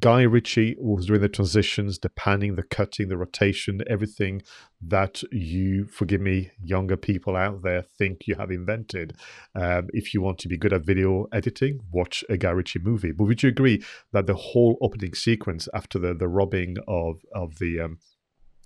Guy 0.00 0.22
Ritchie 0.22 0.76
was 0.80 1.06
doing 1.06 1.20
the 1.20 1.28
transitions, 1.28 2.00
the 2.00 2.08
panning, 2.08 2.56
the 2.56 2.64
cutting, 2.64 3.08
the 3.08 3.16
rotation, 3.16 3.80
everything 3.88 4.42
that 4.80 5.22
you, 5.30 5.86
forgive 5.86 6.20
me, 6.20 6.50
younger 6.60 6.96
people 6.96 7.36
out 7.36 7.62
there 7.62 7.82
think 7.82 8.26
you 8.26 8.34
have 8.34 8.50
invented. 8.50 9.16
Um, 9.54 9.88
if 9.92 10.12
you 10.12 10.20
want 10.20 10.38
to 10.38 10.48
be 10.48 10.58
good 10.58 10.72
at 10.72 10.84
video 10.84 11.26
editing, 11.32 11.80
watch 11.92 12.24
a 12.28 12.36
Guy 12.36 12.50
Ritchie 12.50 12.80
movie. 12.80 13.12
But 13.12 13.24
would 13.24 13.42
you 13.44 13.48
agree 13.48 13.82
that 14.12 14.26
the 14.26 14.34
whole 14.34 14.76
opening 14.80 15.14
sequence 15.14 15.68
after 15.72 16.00
the, 16.00 16.14
the 16.14 16.28
robbing 16.28 16.76
of, 16.88 17.20
of 17.32 17.58
the 17.58 17.80
um, 17.80 17.98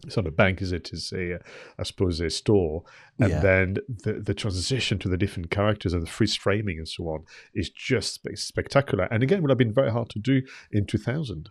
sort 0.08 0.26
of 0.26 0.36
bank 0.36 0.62
as 0.62 0.72
it 0.72 0.90
is 0.92 1.12
a, 1.14 1.38
I 1.78 1.82
suppose, 1.82 2.20
a 2.20 2.30
store, 2.30 2.84
and 3.18 3.30
yeah. 3.30 3.40
then 3.40 3.76
the 3.88 4.14
the 4.14 4.34
transition 4.34 4.98
to 5.00 5.08
the 5.08 5.18
different 5.18 5.50
characters 5.50 5.92
and 5.92 6.02
the 6.02 6.10
freeze 6.10 6.36
framing 6.36 6.78
and 6.78 6.88
so 6.88 7.04
on 7.04 7.24
is 7.54 7.70
just 7.70 8.20
spectacular. 8.34 9.08
And 9.10 9.22
again, 9.22 9.42
would 9.42 9.50
have 9.50 9.58
been 9.58 9.74
very 9.74 9.90
hard 9.90 10.10
to 10.10 10.18
do 10.18 10.42
in 10.70 10.86
2000. 10.86 11.48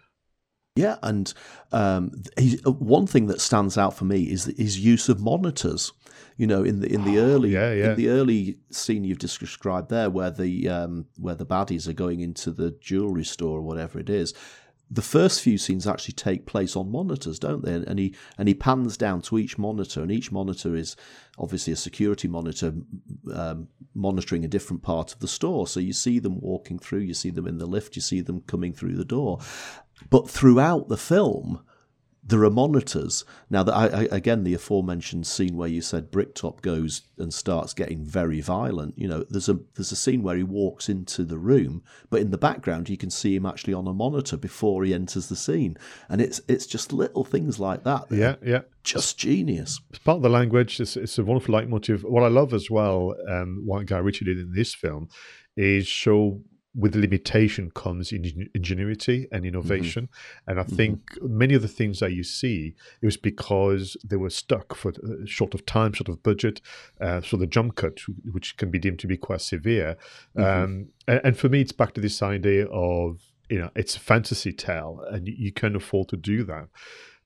Yeah, 0.75 0.95
and 1.03 1.33
um, 1.73 2.11
he, 2.37 2.59
uh, 2.65 2.71
one 2.71 3.05
thing 3.05 3.27
that 3.27 3.41
stands 3.41 3.77
out 3.77 3.97
for 3.97 4.05
me 4.05 4.23
is 4.23 4.45
his 4.57 4.79
use 4.79 5.09
of 5.09 5.19
monitors. 5.19 5.91
You 6.37 6.47
know, 6.47 6.63
in 6.63 6.79
the 6.79 6.87
in 6.87 7.03
the 7.03 7.19
early 7.19 7.49
yeah, 7.49 7.73
yeah. 7.73 7.89
in 7.91 7.97
the 7.97 8.07
early 8.09 8.59
scene 8.71 9.03
you've 9.03 9.19
described 9.19 9.89
there, 9.89 10.09
where 10.09 10.31
the 10.31 10.69
um, 10.69 11.07
where 11.17 11.35
the 11.35 11.45
baddies 11.45 11.87
are 11.89 11.93
going 11.93 12.21
into 12.21 12.51
the 12.51 12.71
jewelry 12.79 13.25
store 13.25 13.57
or 13.57 13.61
whatever 13.61 13.99
it 13.99 14.09
is, 14.09 14.33
the 14.91 15.01
first 15.01 15.41
few 15.41 15.58
scenes 15.58 15.86
actually 15.86 16.13
take 16.13 16.48
place 16.48 16.75
on 16.75 16.91
monitors, 16.91 17.38
don't 17.38 17.63
they? 17.63 17.74
And 17.74 18.00
he 18.00 18.15
and 18.38 18.48
he 18.48 18.55
pans 18.55 18.98
down 18.98 19.22
to 19.24 19.38
each 19.38 19.58
monitor, 19.58 20.01
and 20.01 20.12
each 20.12 20.31
monitor 20.31 20.75
is 20.75 20.96
obviously 21.38 21.74
a 21.74 21.77
security 21.77 22.27
monitor 22.27 22.74
um, 23.34 23.67
monitoring 23.93 24.43
a 24.43 24.48
different 24.48 24.81
part 24.81 25.13
of 25.13 25.19
the 25.19 25.27
store. 25.27 25.67
So 25.67 25.79
you 25.79 25.93
see 25.93 26.19
them 26.19 26.39
walking 26.39 26.79
through, 26.79 27.01
you 27.01 27.13
see 27.13 27.29
them 27.29 27.48
in 27.48 27.60
the 27.60 27.67
lift, 27.67 27.96
you 27.96 28.01
see 28.01 28.22
them 28.22 28.41
coming 28.41 28.74
through 28.74 28.96
the 28.96 29.05
door. 29.05 29.39
But 30.10 30.29
throughout 30.29 30.88
the 30.88 30.98
film, 30.98 31.62
there 32.29 32.43
are 32.43 32.51
monitors. 32.51 33.25
Now 33.50 33.63
that 33.63 33.74
I, 33.74 33.86
I, 33.86 34.07
again 34.12 34.43
the 34.43 34.53
aforementioned 34.53 35.25
scene 35.25 35.57
where 35.57 35.67
you 35.67 35.81
said 35.81 36.12
bricktop 36.12 36.62
goes 36.62 37.01
and 37.17 37.33
starts 37.33 37.74
getting 37.74 38.03
very 38.03 38.39
violent 38.39 38.98
you 38.98 39.07
know 39.07 39.25
there's 39.29 39.50
a 39.50 39.59
there's 39.75 39.91
a 39.91 39.95
scene 39.95 40.21
where 40.21 40.38
he 40.38 40.43
walks 40.43 40.89
into 40.89 41.24
the 41.24 41.38
room 41.38 41.83
but 42.09 42.21
in 42.21 42.31
the 42.31 42.38
background 42.38 42.88
you 42.88 42.98
can 42.98 43.09
see 43.09 43.36
him 43.36 43.45
actually 43.45 43.74
on 43.74 43.88
a 43.88 43.93
monitor 43.93 44.38
before 44.38 44.83
he 44.83 44.93
enters 44.93 45.27
the 45.27 45.36
scene. 45.36 45.75
And 46.07 46.21
it's 46.21 46.41
it's 46.48 46.67
just 46.67 46.93
little 46.93 47.24
things 47.24 47.59
like 47.59 47.83
that 47.83 48.05
yeah 48.12 48.36
yeah. 48.43 48.62
just 48.83 49.17
genius. 49.17 49.79
It's 49.89 50.00
part 50.00 50.17
of 50.17 50.24
the 50.24 50.29
language. 50.29 50.79
It's, 50.79 50.95
it's 50.95 51.17
a 51.17 51.24
wonderful 51.24 51.55
leitmotif. 51.55 52.03
What 52.03 52.24
i 52.24 52.27
love 52.27 52.53
as 52.53 52.69
well 52.69 53.15
um, 53.27 53.63
what 53.65 53.86
guy 53.86 53.98
ritchie 53.98 54.25
did 54.25 54.38
in 54.38 54.53
this 54.53 54.75
film 54.75 55.09
is 55.57 55.88
show 55.88 56.41
with 56.75 56.95
limitation 56.95 57.71
comes 57.71 58.11
ingenuity 58.11 59.27
and 59.31 59.41
mm-hmm. 59.41 59.47
innovation. 59.47 60.03
Mm-hmm. 60.05 60.49
And 60.51 60.59
I 60.59 60.63
mm-hmm. 60.63 60.75
think 60.75 61.17
many 61.21 61.53
of 61.55 61.61
the 61.61 61.67
things 61.67 61.99
that 61.99 62.13
you 62.13 62.23
see, 62.23 62.75
it 63.01 63.05
was 63.05 63.17
because 63.17 63.97
they 64.03 64.15
were 64.15 64.29
stuck 64.29 64.75
for 64.75 64.91
uh, 64.91 65.25
short 65.25 65.53
of 65.53 65.65
time, 65.65 65.93
short 65.93 66.09
of 66.09 66.21
budget. 66.21 66.61
Uh, 67.01 67.21
so 67.21 67.38
the 67.38 67.47
jump 67.47 67.75
cut, 67.75 67.99
which 68.31 68.57
can 68.57 68.69
be 68.69 68.79
deemed 68.79 68.99
to 68.99 69.07
be 69.07 69.17
quite 69.17 69.41
severe. 69.41 69.97
Mm-hmm. 70.38 70.63
Um, 70.63 70.88
and, 71.07 71.21
and, 71.23 71.38
for 71.38 71.49
me, 71.49 71.61
it's 71.61 71.71
back 71.71 71.93
to 71.93 72.01
this 72.01 72.21
idea 72.21 72.67
of, 72.67 73.21
you 73.49 73.57
know, 73.57 73.71
it's 73.75 73.95
a 73.95 73.99
fantasy 73.99 74.53
tale 74.53 75.03
and 75.09 75.27
you, 75.27 75.35
you 75.38 75.51
can 75.51 75.75
afford 75.75 76.09
to 76.09 76.17
do 76.17 76.43
that. 76.43 76.67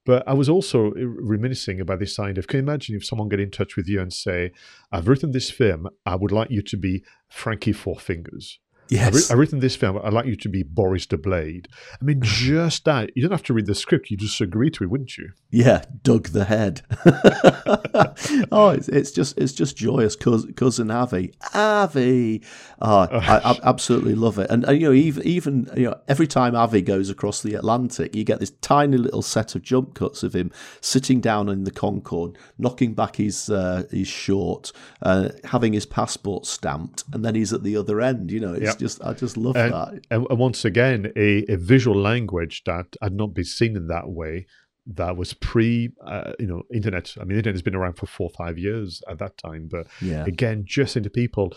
But 0.06 0.28
I 0.28 0.34
was 0.34 0.50
also 0.50 0.92
reminiscing 0.96 1.80
about 1.80 2.00
this 2.00 2.20
idea 2.20 2.40
of 2.40 2.48
can 2.48 2.58
you 2.58 2.64
imagine 2.64 2.96
if 2.96 3.06
someone 3.06 3.30
get 3.30 3.40
in 3.40 3.52
touch 3.52 3.78
with 3.78 3.88
you 3.88 4.02
and 4.02 4.12
say, 4.12 4.52
I've 4.92 5.08
written 5.08 5.32
this 5.32 5.50
film, 5.50 5.90
I 6.06 6.16
would 6.16 6.32
like 6.32 6.52
you 6.52 6.62
to 6.62 6.78
be 6.78 7.04
Frankie 7.30 7.72
Four 7.72 7.98
Fingers. 8.00 8.60
Yes. 8.94 9.32
I've, 9.32 9.40
written 9.40 9.60
this 9.60 9.76
film. 9.76 10.00
I'd 10.04 10.14
like 10.14 10.28
you 10.28 10.36
to 10.36 10.50
be 10.50 10.62
Boris 10.62 11.08
the 11.08 11.18
Blade. 11.18 11.68
I 12.00 12.06
mean, 12.06 12.22
just 12.22 12.86
that. 12.86 13.10
You 13.16 13.24
don't 13.24 13.32
have 13.32 13.44
to 13.44 13.54
read 13.54 13.66
the 13.66 13.74
script. 13.74 14.12
You 14.12 14.18
just 14.18 14.40
agree 14.40 14.70
to 14.70 14.84
it, 14.84 14.90
wouldn't 14.90 15.18
you? 15.18 15.32
Yeah, 15.50 15.84
Doug 16.04 16.30
the 16.30 16.46
Head. 16.46 16.82
oh, 18.52 18.70
it's, 18.70 18.88
it's, 18.90 19.12
just 19.12 19.36
it's 19.38 19.54
just 19.54 19.76
joyous. 19.76 20.16
Cousin, 20.16 20.54
cousin 20.54 20.92
Avi, 20.92 21.34
Avi. 21.56 22.44
Oh, 22.82 23.08
I, 23.12 23.52
I, 23.52 23.60
absolutely 23.64 24.14
love 24.14 24.38
it. 24.38 24.50
And, 24.52 24.64
and, 24.64 24.80
you 24.80 24.88
know, 24.88 24.94
even 24.94 25.24
even 25.24 25.70
you 25.76 25.86
know, 25.86 26.00
every 26.08 26.28
time 26.28 26.56
Avi 26.56 26.82
goes 26.82 27.10
across 27.10 27.42
the 27.42 27.56
Atlantic, 27.56 28.16
you 28.16 28.24
get 28.24 28.40
this 28.40 28.52
tiny 28.62 28.98
little 28.98 29.24
set 29.24 29.56
of 29.56 29.64
jump 29.64 29.96
cuts 29.96 30.22
of 30.22 30.36
him 30.36 30.52
sitting 30.82 31.20
down 31.20 31.50
in 31.50 31.64
the 31.64 31.72
Concorde, 31.72 32.38
knocking 32.60 32.94
back 32.94 33.16
his 33.16 33.50
uh, 33.50 33.84
his 33.90 34.08
short, 34.08 34.72
uh, 35.02 35.30
having 35.46 35.74
his 35.74 35.88
passport 35.88 36.46
stamped, 36.46 37.04
and 37.12 37.26
then 37.26 37.34
he's 37.34 37.54
at 37.54 37.64
the 37.64 37.76
other 37.76 38.02
end. 38.02 38.32
You 38.32 38.40
know, 38.40 38.54
it's 38.54 38.80
yep 38.82 38.83
just 38.84 39.04
I 39.04 39.14
just 39.14 39.38
love 39.38 39.56
and, 39.56 39.74
that. 39.74 40.02
And 40.12 40.28
once 40.38 40.66
again, 40.66 41.12
a, 41.16 41.46
a 41.50 41.58
visual 41.58 42.00
language 42.00 42.64
that 42.66 42.88
had 43.02 43.14
not 43.14 43.34
been 43.34 43.46
seen 43.46 43.76
in 43.76 43.88
that 43.88 44.10
way 44.10 44.46
that 44.86 45.16
was 45.16 45.34
pre 45.34 45.92
uh, 46.06 46.34
you 46.40 46.46
know 46.46 46.62
internet 46.74 47.16
i 47.22 47.24
mean 47.24 47.38
internet 47.38 47.56
has 47.56 47.62
been 47.62 47.76
around 47.76 47.94
for 47.94 48.06
four 48.06 48.30
or 48.30 48.36
five 48.46 48.58
years 48.58 49.02
at 49.10 49.18
that 49.18 49.38
time 49.38 49.70
but 49.72 49.88
yeah. 50.02 50.26
again 50.26 50.64
just 50.66 50.98
into 50.98 51.10
people 51.10 51.54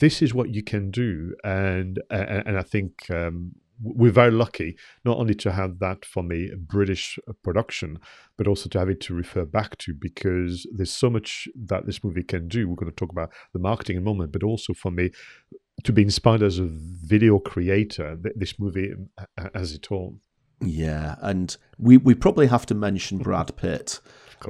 this 0.00 0.22
is 0.22 0.32
what 0.32 0.48
you 0.54 0.62
can 0.62 0.90
do 0.90 1.34
and 1.44 2.00
and, 2.10 2.46
and 2.48 2.58
i 2.58 2.62
think 2.62 3.10
um, 3.10 3.52
we're 3.82 4.10
very 4.12 4.30
lucky 4.30 4.76
not 5.04 5.18
only 5.18 5.34
to 5.34 5.52
have 5.52 5.80
that 5.80 6.02
from 6.04 6.32
a 6.32 6.48
british 6.56 7.18
production 7.44 7.98
but 8.38 8.46
also 8.46 8.70
to 8.70 8.78
have 8.78 8.88
it 8.88 9.00
to 9.00 9.12
refer 9.12 9.44
back 9.44 9.76
to 9.76 9.92
because 9.92 10.66
there's 10.72 10.92
so 10.92 11.10
much 11.10 11.48
that 11.54 11.84
this 11.84 12.02
movie 12.02 12.22
can 12.22 12.48
do 12.48 12.68
we're 12.68 12.76
going 12.76 12.90
to 12.90 12.96
talk 12.96 13.12
about 13.12 13.30
the 13.52 13.58
marketing 13.58 13.96
in 13.96 14.02
a 14.02 14.04
moment 14.04 14.32
but 14.32 14.42
also 14.42 14.72
from 14.72 14.98
a 14.98 15.10
to 15.84 15.92
be 15.92 16.02
inspired 16.02 16.42
as 16.42 16.58
a 16.58 16.66
video 16.66 17.38
creator, 17.38 18.18
this 18.34 18.58
movie 18.58 18.92
has 19.54 19.72
it 19.72 19.90
all. 19.90 20.18
Yeah, 20.60 21.16
and 21.20 21.56
we, 21.78 21.96
we 21.96 22.14
probably 22.14 22.46
have 22.46 22.66
to 22.66 22.74
mention 22.74 23.18
Brad 23.22 23.56
Pitt. 23.56 24.00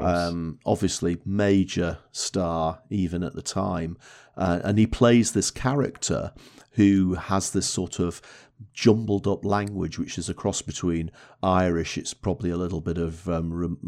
Um, 0.00 0.58
obviously, 0.64 1.18
major 1.26 1.98
star 2.12 2.80
even 2.88 3.22
at 3.22 3.34
the 3.34 3.42
time. 3.42 3.98
Uh, 4.36 4.60
and 4.64 4.78
he 4.78 4.86
plays 4.86 5.32
this 5.32 5.50
character 5.50 6.32
who 6.72 7.14
has 7.14 7.50
this 7.50 7.66
sort 7.66 7.98
of 7.98 8.22
jumbled 8.72 9.26
up 9.26 9.44
language, 9.44 9.98
which 9.98 10.18
is 10.18 10.28
a 10.28 10.34
cross 10.34 10.62
between 10.62 11.10
Irish. 11.42 11.98
It's 11.98 12.14
probably 12.14 12.50
a 12.50 12.56
little 12.56 12.80
bit 12.80 12.98
of 12.98 13.28
um, 13.28 13.78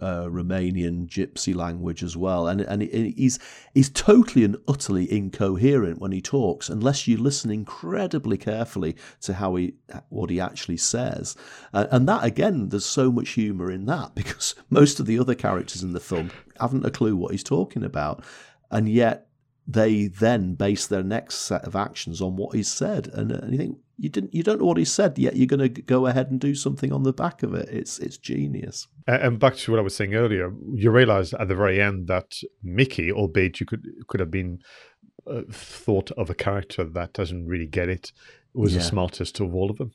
uh, 0.00 0.26
Romanian 0.26 1.06
gypsy 1.06 1.54
language 1.54 2.02
as 2.02 2.16
well, 2.16 2.46
and 2.46 2.60
and 2.60 2.82
he's 2.82 3.38
he's 3.74 3.90
totally 3.90 4.44
and 4.44 4.56
utterly 4.68 5.10
incoherent 5.10 6.00
when 6.00 6.12
he 6.12 6.20
talks, 6.20 6.68
unless 6.68 7.06
you 7.06 7.16
listen 7.16 7.50
incredibly 7.50 8.38
carefully 8.38 8.96
to 9.20 9.34
how 9.34 9.54
he 9.56 9.74
what 10.08 10.30
he 10.30 10.40
actually 10.40 10.76
says, 10.76 11.36
uh, 11.72 11.86
and 11.90 12.08
that 12.08 12.24
again, 12.24 12.68
there's 12.68 12.86
so 12.86 13.10
much 13.10 13.30
humour 13.30 13.70
in 13.70 13.86
that 13.86 14.14
because 14.14 14.54
most 14.70 15.00
of 15.00 15.06
the 15.06 15.18
other 15.18 15.34
characters 15.34 15.82
in 15.82 15.92
the 15.92 16.00
film 16.00 16.30
haven't 16.60 16.86
a 16.86 16.90
clue 16.90 17.16
what 17.16 17.32
he's 17.32 17.44
talking 17.44 17.84
about, 17.84 18.24
and 18.70 18.88
yet 18.88 19.28
they 19.66 20.08
then 20.08 20.54
base 20.54 20.86
their 20.86 21.02
next 21.02 21.36
set 21.36 21.64
of 21.64 21.76
actions 21.76 22.20
on 22.20 22.36
what 22.36 22.54
he's 22.54 22.68
said. 22.68 23.08
And, 23.08 23.32
uh, 23.32 23.36
and 23.36 23.52
you 23.52 23.58
think 23.58 23.78
you 23.96 24.08
didn't, 24.08 24.34
you 24.34 24.42
don't 24.42 24.58
know 24.58 24.66
what 24.66 24.76
he 24.76 24.84
said 24.84 25.18
yet. 25.18 25.36
You're 25.36 25.46
going 25.46 25.60
to 25.72 25.82
go 25.82 26.06
ahead 26.06 26.30
and 26.30 26.40
do 26.40 26.54
something 26.54 26.92
on 26.92 27.04
the 27.04 27.12
back 27.12 27.42
of 27.42 27.54
it. 27.54 27.68
It's 27.68 27.98
it's 27.98 28.18
genius. 28.18 28.88
And 29.06 29.38
back 29.38 29.56
to 29.56 29.70
what 29.70 29.78
I 29.78 29.82
was 29.82 29.94
saying 29.94 30.14
earlier, 30.14 30.52
you 30.74 30.90
realise 30.90 31.32
at 31.34 31.48
the 31.48 31.54
very 31.54 31.80
end 31.80 32.08
that 32.08 32.40
Mickey, 32.62 33.12
albeit 33.12 33.60
you 33.60 33.66
could 33.66 33.86
could 34.08 34.20
have 34.20 34.30
been 34.30 34.60
uh, 35.26 35.42
thought 35.50 36.10
of 36.12 36.30
a 36.30 36.34
character 36.34 36.84
that 36.84 37.12
doesn't 37.12 37.46
really 37.46 37.66
get 37.66 37.88
it, 37.88 38.12
was 38.54 38.72
yeah. 38.72 38.78
the 38.80 38.84
smartest 38.84 39.38
of 39.40 39.54
all 39.54 39.70
of 39.70 39.78
them. 39.78 39.92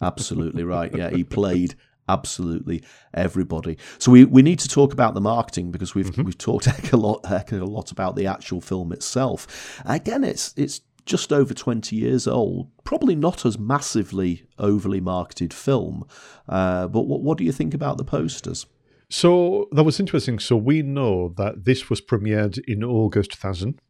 Absolutely 0.00 0.62
right. 0.62 0.94
Yeah, 0.94 1.10
he 1.10 1.24
played 1.24 1.74
absolutely 2.08 2.82
everybody. 3.14 3.78
So 3.98 4.12
we, 4.12 4.24
we 4.24 4.42
need 4.42 4.58
to 4.60 4.68
talk 4.68 4.92
about 4.92 5.14
the 5.14 5.20
marketing 5.20 5.70
because 5.70 5.94
we've 5.94 6.10
mm-hmm. 6.10 6.24
we've 6.24 6.38
talked 6.38 6.64
heck 6.66 6.92
a 6.92 6.96
lot 6.96 7.24
heck 7.26 7.52
a 7.52 7.56
lot 7.56 7.90
about 7.90 8.16
the 8.16 8.26
actual 8.26 8.60
film 8.60 8.92
itself. 8.92 9.82
Again, 9.84 10.24
it's 10.24 10.54
it's 10.56 10.80
just 11.08 11.32
over 11.32 11.54
20 11.54 11.96
years 11.96 12.28
old, 12.28 12.70
probably 12.84 13.16
not 13.16 13.44
as 13.44 13.58
massively 13.58 14.44
overly 14.58 15.00
marketed 15.00 15.52
film. 15.52 16.06
Uh, 16.48 16.86
but 16.86 17.02
what, 17.02 17.22
what 17.22 17.38
do 17.38 17.44
you 17.44 17.50
think 17.50 17.74
about 17.74 17.96
the 17.96 18.04
posters? 18.04 18.66
So 19.08 19.68
that 19.72 19.84
was 19.84 19.98
interesting. 19.98 20.38
So 20.38 20.54
we 20.56 20.82
know 20.82 21.32
that 21.38 21.64
this 21.64 21.88
was 21.88 22.00
premiered 22.00 22.58
in 22.68 22.84
August 22.84 23.32
2000, 23.32 23.80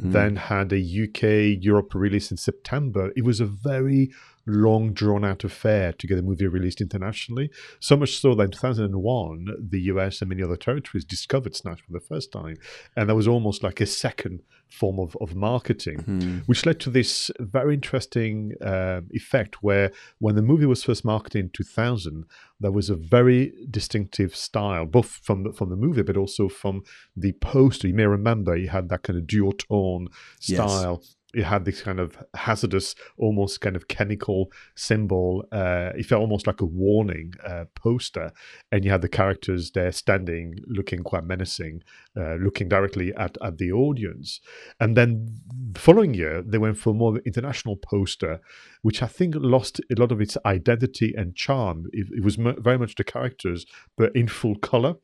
mm. 0.00 0.12
then 0.12 0.36
had 0.36 0.72
a 0.72 0.78
UK 0.78 1.62
Europe 1.62 1.94
release 1.94 2.30
in 2.30 2.38
September. 2.38 3.12
It 3.14 3.24
was 3.24 3.38
a 3.38 3.46
very 3.46 4.10
long 4.46 4.92
drawn 4.92 5.24
out 5.24 5.44
affair 5.44 5.92
to 5.92 6.06
get 6.06 6.16
the 6.16 6.22
movie 6.22 6.46
released 6.46 6.80
internationally. 6.80 7.50
So 7.80 7.96
much 7.96 8.18
so 8.18 8.34
that 8.34 8.44
in 8.44 8.50
2001, 8.50 9.68
the 9.70 9.80
US 9.82 10.20
and 10.20 10.28
many 10.28 10.42
other 10.42 10.56
territories 10.56 11.04
discovered 11.04 11.54
Snatch 11.54 11.80
for 11.82 11.92
the 11.92 12.00
first 12.00 12.32
time. 12.32 12.56
And 12.96 13.08
that 13.08 13.14
was 13.14 13.28
almost 13.28 13.62
like 13.62 13.80
a 13.80 13.86
second 13.86 14.42
form 14.68 14.98
of, 14.98 15.16
of 15.20 15.34
marketing, 15.34 15.98
mm-hmm. 15.98 16.38
which 16.46 16.64
led 16.64 16.80
to 16.80 16.90
this 16.90 17.30
very 17.38 17.74
interesting 17.74 18.54
uh, 18.60 19.02
effect 19.10 19.62
where 19.62 19.92
when 20.18 20.34
the 20.34 20.42
movie 20.42 20.66
was 20.66 20.82
first 20.82 21.04
marketed 21.04 21.44
in 21.44 21.50
2000, 21.50 22.24
there 22.58 22.72
was 22.72 22.88
a 22.88 22.96
very 22.96 23.52
distinctive 23.70 24.34
style, 24.34 24.86
both 24.86 25.06
from 25.06 25.44
the, 25.44 25.52
from 25.52 25.68
the 25.68 25.76
movie, 25.76 26.02
but 26.02 26.16
also 26.16 26.48
from 26.48 26.82
the 27.16 27.32
poster. 27.32 27.86
You 27.86 27.94
may 27.94 28.06
remember 28.06 28.56
he 28.56 28.66
had 28.66 28.88
that 28.88 29.02
kind 29.02 29.18
of 29.18 29.26
dual 29.26 29.52
tone 29.52 30.08
style. 30.40 31.00
Yes 31.02 31.16
it 31.34 31.44
had 31.44 31.64
this 31.64 31.82
kind 31.82 31.98
of 31.98 32.16
hazardous, 32.34 32.94
almost 33.16 33.60
kind 33.60 33.76
of 33.76 33.88
chemical 33.88 34.50
symbol. 34.74 35.44
Uh, 35.50 35.90
it 35.96 36.06
felt 36.06 36.20
almost 36.20 36.46
like 36.46 36.60
a 36.60 36.66
warning 36.66 37.32
uh, 37.46 37.64
poster, 37.74 38.32
and 38.70 38.84
you 38.84 38.90
had 38.90 39.02
the 39.02 39.08
characters 39.08 39.70
there 39.72 39.92
standing, 39.92 40.56
looking 40.66 41.02
quite 41.02 41.24
menacing, 41.24 41.82
uh, 42.16 42.34
looking 42.34 42.68
directly 42.68 43.14
at, 43.14 43.38
at 43.42 43.58
the 43.58 43.72
audience. 43.72 44.40
And 44.80 44.96
then 44.96 45.40
the 45.72 45.80
following 45.80 46.14
year, 46.14 46.42
they 46.42 46.58
went 46.58 46.78
for 46.78 46.92
more 46.92 47.18
international 47.24 47.76
poster, 47.76 48.40
which 48.82 49.02
I 49.02 49.06
think 49.06 49.34
lost 49.36 49.80
a 49.90 50.00
lot 50.00 50.12
of 50.12 50.20
its 50.20 50.36
identity 50.44 51.14
and 51.16 51.34
charm. 51.34 51.86
It, 51.92 52.08
it 52.12 52.22
was 52.22 52.38
m- 52.38 52.62
very 52.62 52.78
much 52.78 52.94
the 52.94 53.04
characters, 53.04 53.64
but 53.96 54.14
in 54.14 54.28
full 54.28 54.56
color. 54.56 54.96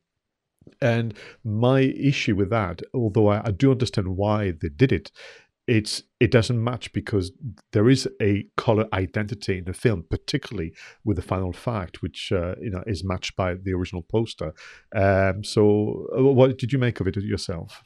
And 0.83 1.15
my 1.43 1.81
issue 1.81 2.37
with 2.37 2.51
that, 2.51 2.83
although 2.93 3.29
I, 3.29 3.47
I 3.47 3.51
do 3.53 3.71
understand 3.71 4.09
why 4.17 4.51
they 4.51 4.69
did 4.69 4.93
it, 4.93 5.11
it's 5.69 6.03
it 6.19 6.31
doesn't 6.31 6.65
match 6.65 6.93
because 6.95 7.31
there 7.73 7.89
is 7.91 8.09
a 8.21 8.47
color 8.57 8.87
identity 8.93 9.59
in 9.59 9.65
the 9.65 9.75
film, 9.75 10.05
particularly 10.09 10.73
with 11.05 11.17
the 11.17 11.23
final 11.23 11.53
fact, 11.53 12.03
which 12.03 12.33
uh, 12.33 12.55
you 12.61 12.71
know 12.71 12.83
is 12.87 13.05
matched 13.05 13.37
by 13.37 13.55
the 13.55 13.75
original 13.75 14.03
poster. 14.03 14.55
Um, 14.97 15.45
so, 15.45 16.09
uh, 16.19 16.25
what 16.25 16.59
did 16.59 16.73
you 16.73 16.79
make 16.79 17.01
of 17.01 17.07
it 17.07 17.17
yourself? 17.17 17.83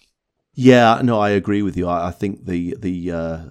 Yeah, 0.55 1.01
no, 1.03 1.19
I 1.19 1.31
agree 1.31 1.63
with 1.63 1.77
you. 1.77 1.89
I, 1.89 2.09
I 2.09 2.11
think 2.13 2.47
the 2.47 2.77
the 2.79 3.11
uh, 3.11 3.45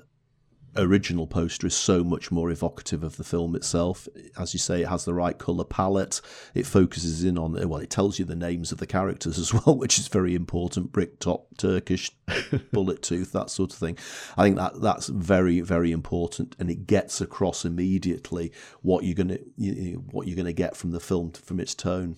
original 0.75 1.27
poster 1.27 1.67
is 1.67 1.75
so 1.75 2.03
much 2.03 2.31
more 2.31 2.49
evocative 2.49 3.03
of 3.03 3.17
the 3.17 3.23
film 3.23 3.55
itself. 3.55 4.07
As 4.37 4.53
you 4.53 4.59
say, 4.59 4.81
it 4.81 4.87
has 4.87 5.05
the 5.05 5.13
right 5.13 5.37
colour 5.37 5.63
palette. 5.63 6.21
It 6.53 6.65
focuses 6.65 7.23
in 7.23 7.37
on, 7.37 7.53
well, 7.67 7.81
it 7.81 7.89
tells 7.89 8.19
you 8.19 8.25
the 8.25 8.35
names 8.35 8.71
of 8.71 8.77
the 8.77 8.87
characters 8.87 9.37
as 9.37 9.53
well, 9.65 9.77
which 9.77 9.99
is 9.99 10.07
very 10.07 10.35
important. 10.35 10.91
Bricktop, 10.91 11.47
Turkish, 11.57 12.11
Bullet 12.71 13.01
Tooth, 13.01 13.31
that 13.33 13.49
sort 13.49 13.73
of 13.73 13.77
thing. 13.77 13.97
I 14.37 14.43
think 14.43 14.55
that 14.57 14.81
that's 14.81 15.07
very, 15.07 15.61
very 15.61 15.91
important, 15.91 16.55
and 16.59 16.69
it 16.69 16.87
gets 16.87 17.21
across 17.21 17.65
immediately 17.65 18.51
what 18.81 19.03
you're 19.03 19.15
gonna 19.15 19.39
you 19.57 19.93
know, 19.93 19.99
what 20.11 20.27
you're 20.27 20.37
gonna 20.37 20.53
get 20.53 20.75
from 20.75 20.91
the 20.91 20.99
film 20.99 21.31
from 21.31 21.59
its 21.59 21.75
tone. 21.75 22.15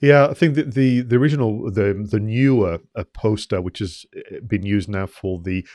Yeah, 0.00 0.28
I 0.28 0.34
think 0.34 0.54
that 0.54 0.74
the 0.74 1.02
the 1.02 1.16
original 1.16 1.70
the 1.70 2.06
the 2.08 2.20
newer 2.20 2.78
uh, 2.94 3.04
poster, 3.12 3.60
which 3.60 3.80
has 3.80 4.06
uh, 4.16 4.40
been 4.46 4.64
used 4.64 4.88
now 4.88 5.06
for 5.06 5.38
the 5.38 5.66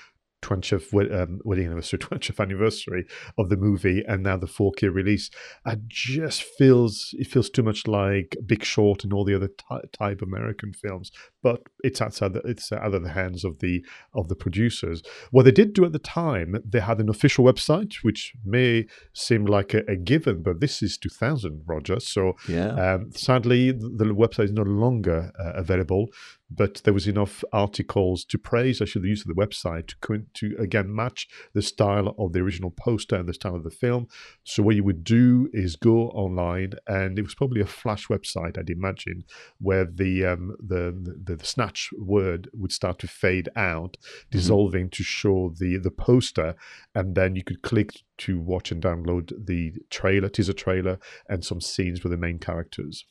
20th 0.43 1.21
um, 1.21 1.39
wedding 1.43 1.65
anniversary, 1.65 1.99
20th 2.01 2.39
anniversary 2.39 3.05
of 3.37 3.49
the 3.49 3.57
movie, 3.57 4.03
and 4.07 4.23
now 4.23 4.37
the 4.37 4.47
4K 4.47 4.93
release. 4.93 5.29
It 5.65 5.87
just 5.87 6.43
feels 6.43 7.15
it 7.17 7.27
feels 7.27 7.49
too 7.49 7.63
much 7.63 7.87
like 7.87 8.37
Big 8.45 8.63
Short 8.63 9.03
and 9.03 9.13
all 9.13 9.25
the 9.25 9.35
other 9.35 9.47
ty- 9.47 9.81
type 9.91 10.21
American 10.21 10.73
films, 10.73 11.11
but 11.41 11.61
it's 11.83 12.01
outside 12.01 12.33
the, 12.33 12.41
it's 12.41 12.71
out 12.71 12.93
of 12.93 13.03
the 13.03 13.11
hands 13.11 13.43
of 13.43 13.59
the 13.59 13.83
of 14.13 14.27
the 14.27 14.35
producers. 14.35 15.01
What 15.31 15.43
they 15.43 15.51
did 15.51 15.73
do 15.73 15.85
at 15.85 15.93
the 15.93 15.99
time, 15.99 16.55
they 16.65 16.79
had 16.79 16.99
an 16.99 17.09
official 17.09 17.45
website, 17.45 17.95
which 18.03 18.33
may 18.45 18.85
seem 19.13 19.45
like 19.45 19.73
a, 19.73 19.83
a 19.87 19.95
given, 19.95 20.43
but 20.43 20.59
this 20.59 20.81
is 20.81 20.97
2000, 20.97 21.63
Roger. 21.65 21.99
So 21.99 22.33
yeah. 22.47 22.93
Um, 22.93 23.11
sadly, 23.11 23.71
the, 23.71 23.89
the 23.89 24.05
website 24.05 24.45
is 24.45 24.51
no 24.51 24.63
longer 24.63 25.31
uh, 25.39 25.53
available 25.53 26.07
but 26.55 26.81
there 26.83 26.93
was 26.93 27.07
enough 27.07 27.43
articles 27.51 28.25
to 28.25 28.37
praise 28.37 28.81
actually 28.81 29.03
the 29.03 29.09
use 29.09 29.21
of 29.21 29.27
the 29.27 29.41
website 29.41 29.93
to, 30.01 30.25
to 30.33 30.55
again 30.59 30.93
match 30.93 31.27
the 31.53 31.61
style 31.61 32.13
of 32.17 32.33
the 32.33 32.39
original 32.39 32.71
poster 32.71 33.15
and 33.15 33.27
the 33.27 33.33
style 33.33 33.55
of 33.55 33.63
the 33.63 33.71
film. 33.71 34.07
So 34.43 34.63
what 34.63 34.75
you 34.75 34.83
would 34.83 35.03
do 35.03 35.49
is 35.53 35.75
go 35.75 36.09
online, 36.09 36.73
and 36.87 37.17
it 37.17 37.23
was 37.23 37.35
probably 37.35 37.61
a 37.61 37.65
flash 37.65 38.07
website, 38.07 38.57
I'd 38.57 38.69
imagine, 38.69 39.23
where 39.59 39.85
the 39.85 40.25
um, 40.25 40.55
the, 40.59 41.15
the, 41.25 41.35
the 41.35 41.45
snatch 41.45 41.89
word 41.97 42.49
would 42.53 42.71
start 42.71 42.99
to 42.99 43.07
fade 43.07 43.49
out, 43.55 43.97
mm-hmm. 43.99 44.37
dissolving 44.37 44.85
mm-hmm. 44.85 44.97
to 44.97 45.03
show 45.03 45.53
the 45.57 45.77
the 45.77 45.91
poster, 45.91 46.55
and 46.93 47.15
then 47.15 47.35
you 47.35 47.43
could 47.43 47.61
click 47.61 48.03
to 48.19 48.39
watch 48.39 48.71
and 48.71 48.81
download 48.81 49.31
the 49.45 49.73
trailer, 49.89 50.29
teaser 50.29 50.53
trailer, 50.53 50.99
and 51.27 51.43
some 51.43 51.61
scenes 51.61 52.03
with 52.03 52.11
the 52.11 52.17
main 52.17 52.39
characters 52.39 53.05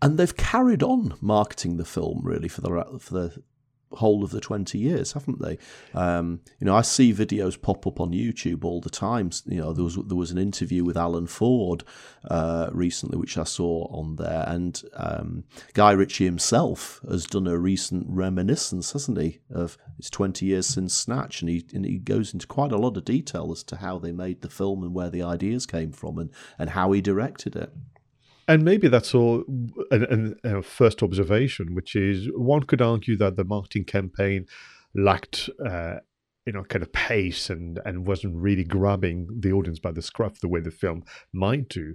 and 0.00 0.18
they've 0.18 0.36
carried 0.36 0.82
on 0.82 1.16
marketing 1.20 1.76
the 1.76 1.84
film 1.84 2.20
really 2.22 2.48
for 2.48 2.60
the 2.60 2.98
for 3.00 3.14
the 3.14 3.42
whole 3.92 4.22
of 4.22 4.30
the 4.30 4.40
20 4.40 4.76
years 4.76 5.12
haven't 5.12 5.40
they? 5.40 5.56
Um, 5.94 6.40
you 6.60 6.66
know 6.66 6.76
i 6.76 6.82
see 6.82 7.12
videos 7.12 7.60
pop 7.60 7.86
up 7.86 8.00
on 8.00 8.10
youtube 8.10 8.62
all 8.62 8.80
the 8.80 8.90
time. 8.90 9.30
You 9.46 9.62
know 9.62 9.72
there 9.72 9.84
was 9.84 9.96
there 9.96 10.16
was 10.16 10.30
an 10.30 10.38
interview 10.38 10.84
with 10.84 10.96
alan 10.96 11.26
ford 11.26 11.84
uh, 12.30 12.68
recently 12.72 13.16
which 13.18 13.38
i 13.38 13.44
saw 13.44 13.86
on 13.86 14.16
there. 14.16 14.44
And 14.46 14.80
um, 14.94 15.44
guy 15.72 15.92
ritchie 15.92 16.26
himself 16.26 17.00
has 17.08 17.24
done 17.24 17.46
a 17.46 17.58
recent 17.58 18.06
reminiscence 18.08 18.92
hasn't 18.92 19.18
he 19.18 19.40
of 19.50 19.78
it's 19.98 20.10
20 20.10 20.44
years 20.44 20.66
since 20.66 20.94
snatch? 20.94 21.40
And 21.40 21.48
he 21.48 21.64
and 21.72 21.86
he 21.86 21.98
goes 21.98 22.34
into 22.34 22.46
quite 22.46 22.72
a 22.72 22.78
lot 22.78 22.96
of 22.96 23.04
detail 23.04 23.50
as 23.52 23.62
to 23.64 23.76
how 23.76 23.98
they 23.98 24.12
made 24.12 24.42
the 24.42 24.50
film 24.50 24.82
and 24.82 24.94
where 24.94 25.10
the 25.10 25.22
ideas 25.22 25.64
came 25.64 25.92
from 25.92 26.18
and 26.18 26.30
and 26.58 26.70
how 26.70 26.92
he 26.92 27.00
directed 27.00 27.56
it 27.56 27.72
and 28.48 28.64
maybe 28.64 28.88
that's 28.88 29.14
all 29.14 29.44
a, 29.92 30.62
first 30.62 31.02
observation, 31.02 31.74
which 31.74 31.94
is 31.94 32.28
one 32.34 32.62
could 32.62 32.80
argue 32.80 33.16
that 33.18 33.36
the 33.36 33.44
marketing 33.44 33.84
campaign 33.84 34.46
lacked, 34.94 35.50
uh, 35.64 35.96
you 36.46 36.54
know, 36.54 36.64
kind 36.64 36.82
of 36.82 36.90
pace 36.92 37.50
and, 37.50 37.78
and 37.84 38.06
wasn't 38.06 38.34
really 38.34 38.64
grabbing 38.64 39.28
the 39.38 39.52
audience 39.52 39.78
by 39.78 39.92
the 39.92 40.00
scruff 40.00 40.40
the 40.40 40.48
way 40.48 40.60
the 40.60 40.70
film 40.70 41.04
might 41.30 41.68
do. 41.68 41.94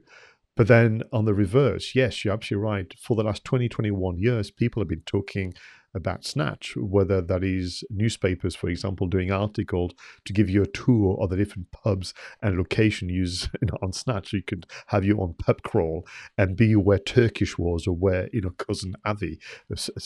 But 0.55 0.67
then 0.67 1.01
on 1.11 1.25
the 1.25 1.33
reverse, 1.33 1.95
yes, 1.95 2.23
you're 2.23 2.35
absolutely 2.35 2.63
right. 2.63 2.93
For 2.99 3.15
the 3.15 3.23
last 3.23 3.43
20, 3.43 3.67
21 3.67 4.19
years, 4.19 4.51
people 4.51 4.79
have 4.79 4.87
been 4.87 5.01
talking 5.07 5.55
about 5.95 6.25
Snatch, 6.25 6.75
whether 6.75 7.21
that 7.21 7.43
is 7.43 7.83
newspapers, 7.89 8.55
for 8.55 8.69
example, 8.69 9.07
doing 9.07 9.31
articles 9.31 9.91
to 10.25 10.33
give 10.33 10.49
you 10.49 10.61
a 10.61 10.67
tour 10.67 11.17
of 11.19 11.29
the 11.29 11.37
different 11.37 11.71
pubs 11.71 12.13
and 12.41 12.57
location 12.57 13.09
used 13.09 13.49
you 13.61 13.67
know, 13.67 13.77
on 13.81 13.93
Snatch. 13.93 14.33
You 14.33 14.41
could 14.41 14.65
have 14.87 15.05
your 15.05 15.21
own 15.21 15.35
pub 15.35 15.61
crawl 15.61 16.05
and 16.37 16.55
be 16.55 16.75
where 16.75 16.97
Turkish 16.97 17.57
was 17.57 17.85
or 17.87 17.95
where, 17.95 18.29
you 18.33 18.41
know, 18.41 18.49
cousin 18.51 18.95
Avi 19.05 19.39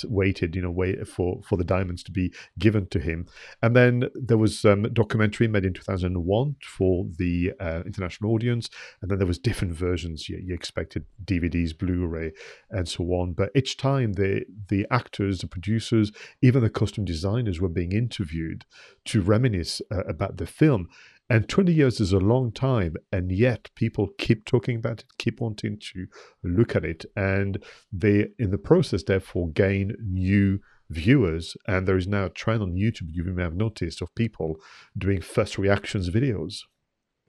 waited, 0.06 0.56
you 0.56 0.62
know, 0.62 0.72
wait 0.72 1.08
for, 1.08 1.42
for 1.44 1.58
the 1.58 1.64
diamonds 1.64 2.04
to 2.04 2.12
be 2.12 2.34
given 2.60 2.88
to 2.88 3.00
him. 3.00 3.28
And 3.62 3.76
then 3.76 4.10
there 4.14 4.38
was 4.38 4.66
um, 4.66 4.86
a 4.86 4.90
documentary 4.90 5.48
made 5.48 5.66
in 5.66 5.74
2001 5.74 6.56
for 6.62 7.06
the 7.18 7.54
uh, 7.60 7.84
international 7.86 8.32
audience. 8.32 8.70
And 9.02 9.10
then 9.10 9.20
there 9.20 9.28
was 9.28 9.40
different 9.40 9.74
versions. 9.74 10.28
You, 10.28 10.42
you 10.44 10.54
expected 10.54 11.06
DVDs, 11.24 11.78
Blu-ray, 11.78 12.34
and 12.70 12.88
so 12.88 13.04
on. 13.06 13.34
But 13.34 13.52
each 13.56 13.78
time 13.78 14.14
the, 14.14 14.46
the 14.68 14.86
actors, 14.92 15.40
the 15.40 15.48
producers, 15.48 15.77
producers, 15.78 16.12
even 16.42 16.64
the 16.64 16.70
costume 16.70 17.06
designers 17.06 17.62
were 17.62 17.70
being 17.70 17.92
interviewed 17.92 18.66
to 19.06 19.22
reminisce 19.22 19.82
uh, 19.92 20.04
about 20.08 20.38
the 20.38 20.48
film. 20.48 20.88
And 21.30 21.48
20 21.48 21.74
years 21.74 22.00
is 22.00 22.14
a 22.14 22.20
long 22.20 22.52
time, 22.52 22.96
and 23.12 23.32
yet 23.32 23.70
people 23.76 24.10
keep 24.18 24.46
talking 24.46 24.78
about 24.78 25.02
it, 25.02 25.06
keep 25.18 25.42
wanting 25.42 25.78
to 25.94 26.08
look 26.44 26.76
at 26.76 26.86
it. 26.86 27.06
And 27.16 27.64
they, 27.92 28.30
in 28.40 28.52
the 28.52 28.58
process, 28.58 29.04
therefore, 29.04 29.50
gain 29.50 29.96
new 30.02 30.60
viewers. 30.90 31.58
And 31.68 31.86
there 31.86 31.98
is 31.98 32.08
now 32.08 32.26
a 32.26 32.30
trend 32.30 32.64
on 32.64 32.76
YouTube, 32.76 33.10
you 33.12 33.24
may 33.26 33.44
have 33.44 33.56
noticed, 33.56 34.02
of 34.02 34.16
people 34.16 34.56
doing 34.98 35.22
first 35.22 35.58
reactions 35.58 36.10
videos. 36.10 36.62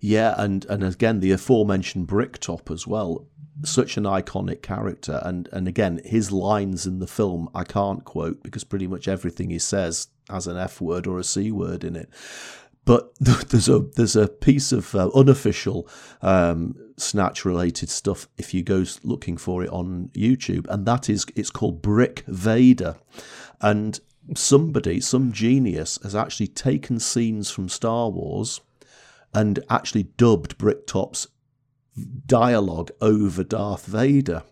Yeah, 0.01 0.35
and, 0.37 0.65
and 0.67 0.85
again, 0.85 1.21
the 1.21 1.33
aforementioned 1.33 2.07
Bricktop 2.07 2.71
as 2.71 2.87
well. 2.87 3.27
Such 3.65 3.97
an 3.97 4.05
iconic 4.05 4.63
character 4.63 5.21
and 5.25 5.49
and 5.53 5.67
again 5.67 6.01
his 6.05 6.31
lines 6.31 6.87
in 6.87 7.01
the 7.01 7.09
film 7.09 7.49
I 7.57 7.65
can't 7.65 8.05
quote 8.05 8.41
because 8.45 8.63
pretty 8.63 8.87
much 8.87 9.09
everything 9.09 9.51
he 9.51 9.59
says 9.59 10.07
has 10.31 10.47
an 10.47 10.57
F 10.57 10.81
word 10.81 11.09
or 11.09 11.19
a 11.19 11.25
C 11.25 11.51
word 11.51 11.83
in 11.83 11.97
it. 11.97 12.09
But 12.85 13.13
there's 13.19 13.69
a 13.69 13.81
there's 13.81 14.15
a 14.15 14.29
piece 14.29 14.71
of 14.71 14.95
uh, 14.95 15.11
unofficial 15.13 15.89
um, 16.23 16.77
snatch 16.97 17.45
related 17.45 17.91
stuff 17.91 18.29
if 18.39 18.55
you 18.55 18.63
go 18.63 18.85
looking 19.03 19.37
for 19.37 19.65
it 19.65 19.71
on 19.71 20.11
YouTube 20.15 20.69
and 20.69 20.87
that 20.87 21.11
is 21.11 21.27
it's 21.35 21.51
called 21.51 21.83
Brick 21.83 22.23
Vader. 22.29 22.95
And 23.61 23.99
somebody 24.37 25.01
some 25.01 25.33
genius 25.33 25.99
has 26.05 26.15
actually 26.15 26.47
taken 26.47 27.01
scenes 27.01 27.51
from 27.51 27.69
Star 27.69 28.09
Wars 28.09 28.61
and 29.35 29.61
actually 29.69 30.05
dubbed 30.05 30.59
Bricktop's 30.59 31.29
dialogue 32.27 32.91
over 33.01 33.45
Darth 33.45 33.87
Vader. 33.87 34.43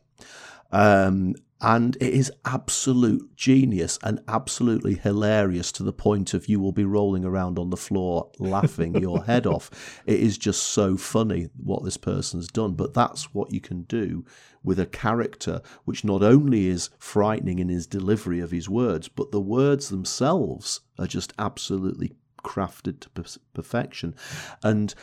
Um, 0.73 1.35
and 1.61 1.97
it 1.97 2.13
is 2.13 2.31
absolute 2.45 3.35
genius 3.35 3.99
and 4.03 4.21
absolutely 4.29 4.95
hilarious 4.95 5.73
to 5.73 5.83
the 5.83 5.93
point 5.93 6.35
of 6.35 6.49
you 6.49 6.61
will 6.61 6.73
be 6.73 6.85
rolling 6.85 7.25
around 7.25 7.59
on 7.59 7.71
the 7.71 7.79
floor 7.79 8.31
laughing 8.39 8.95
your 8.97 9.25
head 9.25 9.47
off. 9.47 10.03
It 10.05 10.21
is 10.21 10.37
just 10.37 10.63
so 10.63 10.99
funny 10.99 11.49
what 11.57 11.83
this 11.83 11.97
person's 11.97 12.49
done, 12.49 12.75
but 12.75 12.93
that's 12.93 13.33
what 13.33 13.53
you 13.53 13.61
can 13.61 13.83
do 13.83 14.27
with 14.63 14.79
a 14.79 14.87
character 14.87 15.63
which 15.87 16.05
not 16.05 16.23
only 16.23 16.67
is 16.67 16.91
frightening 16.99 17.59
in 17.59 17.71
his 17.71 17.87
delivery 17.87 18.41
of 18.41 18.51
his 18.51 18.69
words, 18.69 19.09
but 19.09 19.31
the 19.31 19.41
words 19.41 19.89
themselves 19.89 20.81
are 20.99 21.07
just 21.07 21.33
absolutely 21.39 22.13
crafted 22.47 23.01
to 23.01 23.41
perfection. 23.53 24.15
And 24.63 24.95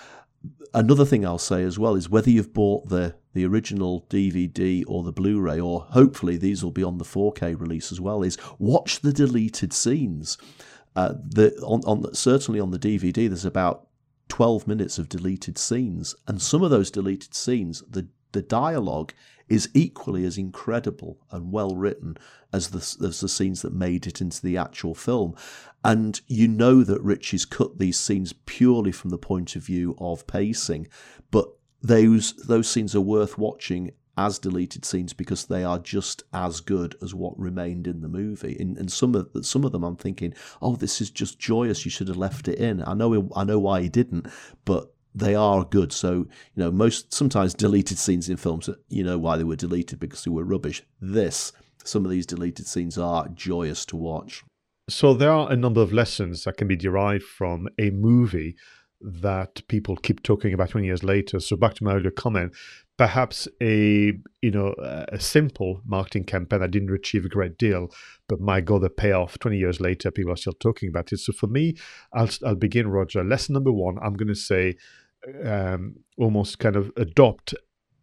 another 0.73 1.05
thing 1.05 1.25
I'll 1.25 1.37
say 1.37 1.63
as 1.63 1.77
well 1.77 1.95
is 1.95 2.09
whether 2.09 2.29
you've 2.29 2.53
bought 2.53 2.89
the 2.89 3.15
the 3.33 3.45
original 3.45 4.05
DVD 4.09 4.83
or 4.87 5.03
the 5.03 5.11
Blu-ray, 5.11 5.59
or 5.59 5.81
hopefully 5.89 6.37
these 6.37 6.63
will 6.63 6.71
be 6.71 6.83
on 6.83 6.99
the 6.99 7.05
4K 7.05 7.59
release 7.59 7.91
as 7.91 7.99
well, 7.99 8.21
is 8.21 8.37
watch 8.59 8.99
the 8.99 9.11
deleted 9.11 9.73
scenes. 9.73 10.37
Uh, 10.95 11.15
the 11.17 11.55
on, 11.63 11.81
on 11.85 12.13
certainly 12.13 12.59
on 12.59 12.69
the 12.69 12.77
DVD, 12.77 13.27
there's 13.27 13.45
about 13.45 13.87
12 14.29 14.67
minutes 14.67 14.99
of 14.99 15.09
deleted 15.09 15.57
scenes, 15.57 16.15
and 16.27 16.41
some 16.41 16.61
of 16.61 16.69
those 16.69 16.91
deleted 16.91 17.33
scenes, 17.33 17.83
the 17.89 18.07
the 18.33 18.41
dialogue 18.41 19.13
is 19.47 19.69
equally 19.73 20.25
as 20.25 20.37
incredible 20.37 21.17
and 21.31 21.51
well 21.51 21.75
written 21.75 22.17
as 22.51 22.69
the, 22.69 23.05
as 23.05 23.19
the 23.19 23.29
scenes 23.29 23.61
that 23.61 23.73
made 23.73 24.07
it 24.07 24.21
into 24.21 24.41
the 24.41 24.57
actual 24.57 24.95
film. 24.95 25.35
And 25.83 26.19
you 26.27 26.47
know 26.47 26.83
that 26.83 27.01
Ritchie's 27.01 27.45
cut 27.45 27.77
these 27.77 27.99
scenes 27.99 28.33
purely 28.45 28.91
from 28.91 29.09
the 29.09 29.17
point 29.17 29.55
of 29.55 29.63
view 29.63 29.95
of 29.99 30.27
pacing, 30.27 30.87
but 31.29 31.49
those 31.81 32.33
those 32.35 32.69
scenes 32.69 32.95
are 32.95 33.01
worth 33.01 33.37
watching 33.37 33.91
as 34.17 34.37
deleted 34.39 34.85
scenes 34.85 35.11
because 35.11 35.45
they 35.45 35.63
are 35.63 35.79
just 35.79 36.23
as 36.31 36.61
good 36.61 36.95
as 37.01 37.13
what 37.13 37.37
remained 37.37 37.87
in 37.87 38.01
the 38.01 38.07
movie. 38.07 38.55
And, 38.59 38.77
and 38.77 38.91
some 38.91 39.15
of 39.15 39.29
some 39.41 39.65
of 39.65 39.71
them, 39.71 39.83
I'm 39.83 39.95
thinking, 39.95 40.33
oh, 40.61 40.75
this 40.75 41.01
is 41.01 41.09
just 41.09 41.39
joyous. 41.39 41.83
You 41.83 41.91
should 41.91 42.07
have 42.07 42.17
left 42.17 42.47
it 42.47 42.59
in. 42.59 42.83
I 42.83 42.93
know 42.93 43.29
I 43.35 43.43
know 43.43 43.59
why 43.59 43.81
he 43.81 43.89
didn't, 43.89 44.27
but 44.65 44.92
they 45.15 45.35
are 45.35 45.63
good. 45.63 45.91
So 45.93 46.13
you 46.13 46.27
know, 46.55 46.71
most 46.71 47.13
sometimes 47.13 47.53
deleted 47.53 47.97
scenes 47.97 48.29
in 48.29 48.37
films, 48.37 48.69
you 48.89 49.03
know 49.03 49.17
why 49.17 49.37
they 49.37 49.43
were 49.43 49.55
deleted 49.55 49.99
because 49.99 50.23
they 50.23 50.31
were 50.31 50.43
rubbish. 50.43 50.83
This, 51.01 51.51
some 51.83 52.05
of 52.05 52.11
these 52.11 52.25
deleted 52.25 52.67
scenes 52.67 52.97
are 52.97 53.27
joyous 53.29 53.85
to 53.87 53.97
watch. 53.97 54.43
So 54.89 55.13
there 55.13 55.31
are 55.31 55.51
a 55.51 55.55
number 55.55 55.81
of 55.81 55.93
lessons 55.93 56.43
that 56.43 56.57
can 56.57 56.67
be 56.67 56.75
derived 56.75 57.23
from 57.23 57.69
a 57.79 57.89
movie 57.89 58.55
that 59.03 59.61
people 59.67 59.97
keep 59.97 60.23
talking 60.23 60.53
about 60.53 60.69
20 60.69 60.87
years 60.87 61.03
later. 61.03 61.39
So 61.39 61.57
back 61.57 61.73
to 61.75 61.83
my 61.83 61.93
earlier 61.93 62.11
comment, 62.11 62.53
perhaps 62.97 63.47
a 63.61 64.13
you 64.41 64.51
know 64.51 64.73
a 64.79 65.19
simple 65.19 65.81
marketing 65.85 66.23
campaign 66.23 66.61
that 66.61 66.71
didn't 66.71 66.93
achieve 66.93 67.25
a 67.25 67.29
great 67.29 67.57
deal, 67.57 67.89
but 68.27 68.39
my 68.39 68.61
God, 68.61 68.81
the 68.81 68.89
payoff 68.89 69.39
20 69.39 69.57
years 69.57 69.79
later, 69.79 70.11
people 70.11 70.31
are 70.31 70.37
still 70.37 70.53
talking 70.53 70.89
about 70.89 71.11
it. 71.11 71.17
So 71.17 71.33
for 71.33 71.47
me, 71.47 71.75
I'll 72.13 72.29
I'll 72.45 72.55
begin, 72.55 72.87
Roger. 72.87 73.23
Lesson 73.23 73.53
number 73.53 73.71
one, 73.71 73.97
I'm 74.01 74.13
going 74.13 74.27
to 74.29 74.35
say, 74.35 74.75
um, 75.45 75.95
almost 76.17 76.59
kind 76.59 76.75
of 76.75 76.91
adopt 76.97 77.53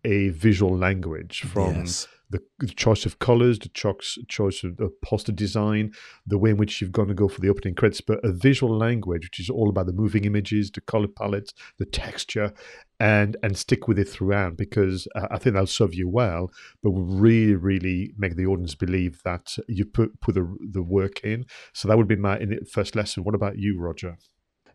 a 0.05 0.29
visual 0.31 0.77
language 0.77 1.43
from. 1.43 1.77
Yes 1.77 2.07
the, 2.31 2.41
the 2.61 2.69
choice 2.69 3.05
of 3.05 3.19
colors, 3.19 3.59
the 3.59 3.69
choice, 3.69 4.17
choice 4.29 4.63
of 4.63 4.77
the 4.77 4.91
poster 5.05 5.33
design, 5.33 5.93
the 6.27 6.39
way 6.39 6.51
in 6.51 6.57
which 6.57 6.81
you've 6.81 6.93
going 6.93 7.09
to 7.09 7.15
go 7.15 7.29
for 7.29 7.41
the 7.41 7.49
opening 7.49 7.75
credits, 7.75 8.01
but 8.01 8.25
a 8.25 8.33
visual 8.33 8.77
language 8.77 9.25
which 9.25 9.41
is 9.41 9.51
all 9.51 9.69
about 9.69 9.87
the 9.87 9.93
moving 9.93 10.25
images, 10.25 10.71
the 10.71 10.81
color 10.81 11.09
palettes, 11.09 11.53
the 11.79 11.85
texture, 11.85 12.53
and 13.01 13.37
and 13.43 13.59
stick 13.59 13.89
with 13.89 13.99
it 13.99 14.09
throughout 14.09 14.57
because 14.57 15.09
uh, 15.17 15.27
I 15.31 15.39
think 15.39 15.55
that'll 15.55 15.67
serve 15.67 15.95
you 15.95 16.09
well, 16.09 16.53
but 16.83 16.93
will 16.93 17.05
really 17.05 17.55
really 17.55 18.13
make 18.17 18.37
the 18.37 18.47
audience 18.47 18.75
believe 18.75 19.21
that 19.25 19.57
you 19.69 19.85
put 19.85 20.21
put 20.21 20.35
the 20.35 20.57
the 20.61 20.83
work 20.83 21.25
in. 21.25 21.47
So 21.73 21.89
that 21.89 21.99
would 21.99 22.09
be 22.09 22.17
my 22.17 22.41
first 22.71 22.95
lesson. 22.95 23.25
What 23.25 23.35
about 23.35 23.59
you, 23.59 23.79
Roger? 23.79 24.17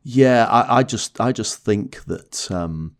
Yeah, 0.08 0.46
I, 0.46 0.78
I 0.78 0.84
just 0.84 1.20
I 1.20 1.32
just 1.32 1.58
think 1.66 2.06
that 2.06 2.52
um, 2.52 2.96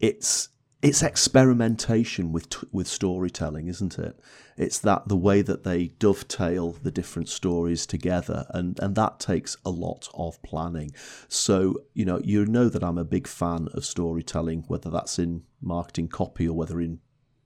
it's 0.00 0.48
it's 0.82 1.00
experimentation 1.00 2.32
with 2.32 2.48
with 2.72 2.88
storytelling, 2.88 3.68
isn't 3.68 4.00
it? 4.00 4.18
It's 4.56 4.80
that 4.80 5.06
the 5.06 5.16
way 5.16 5.42
that 5.42 5.62
they 5.62 5.88
dovetail 6.00 6.72
the 6.72 6.90
different 6.90 7.28
stories 7.28 7.86
together, 7.86 8.46
and 8.50 8.76
and 8.80 8.96
that 8.96 9.20
takes 9.20 9.56
a 9.64 9.70
lot 9.70 10.08
of 10.12 10.42
planning. 10.42 10.90
So 11.28 11.76
you 11.94 12.04
know, 12.04 12.20
you 12.24 12.44
know 12.46 12.68
that 12.68 12.82
I'm 12.82 12.98
a 12.98 13.04
big 13.04 13.28
fan 13.28 13.68
of 13.72 13.84
storytelling, 13.84 14.64
whether 14.66 14.90
that's 14.90 15.20
in 15.20 15.44
marketing 15.62 16.08
copy 16.08 16.48
or 16.48 16.56
whether 16.56 16.80
in 16.80 16.98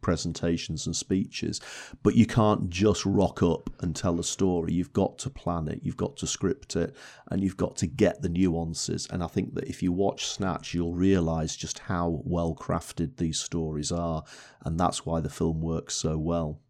presentations 0.09 0.87
and 0.87 0.97
speeches, 0.97 1.61
but 2.03 2.15
you 2.15 2.25
can't 2.25 2.71
just 2.71 3.05
rock 3.05 3.43
up 3.43 3.69
and 3.81 3.95
tell 3.95 4.19
a 4.19 4.25
story. 4.25 4.73
You've 4.73 4.95
got 4.95 5.19
to 5.19 5.29
plan 5.29 5.69
it, 5.69 5.81
you've 5.83 5.99
got 5.99 6.17
to 6.17 6.27
script 6.27 6.77
it, 6.77 6.97
and 7.31 7.43
you've 7.43 7.59
got 7.59 7.77
to 7.77 7.87
get 7.87 8.23
the 8.23 8.31
nuances. 8.31 9.07
And 9.11 9.23
I 9.23 9.27
think 9.27 9.55
that 9.55 9.69
if 9.69 9.83
you 9.83 9.93
watch 9.93 10.27
Snatch, 10.27 10.73
you'll 10.73 10.95
realize 10.95 11.57
just 11.57 11.81
how 11.81 12.23
well 12.25 12.55
crafted 12.55 13.19
these 13.19 13.39
stories 13.39 13.93
are, 13.93 14.25
and 14.65 14.81
that's 14.81 15.05
why 15.05 15.21
the 15.21 15.29
film 15.29 15.61
works 15.61 15.95
so 15.95 16.17
well. 16.17 16.63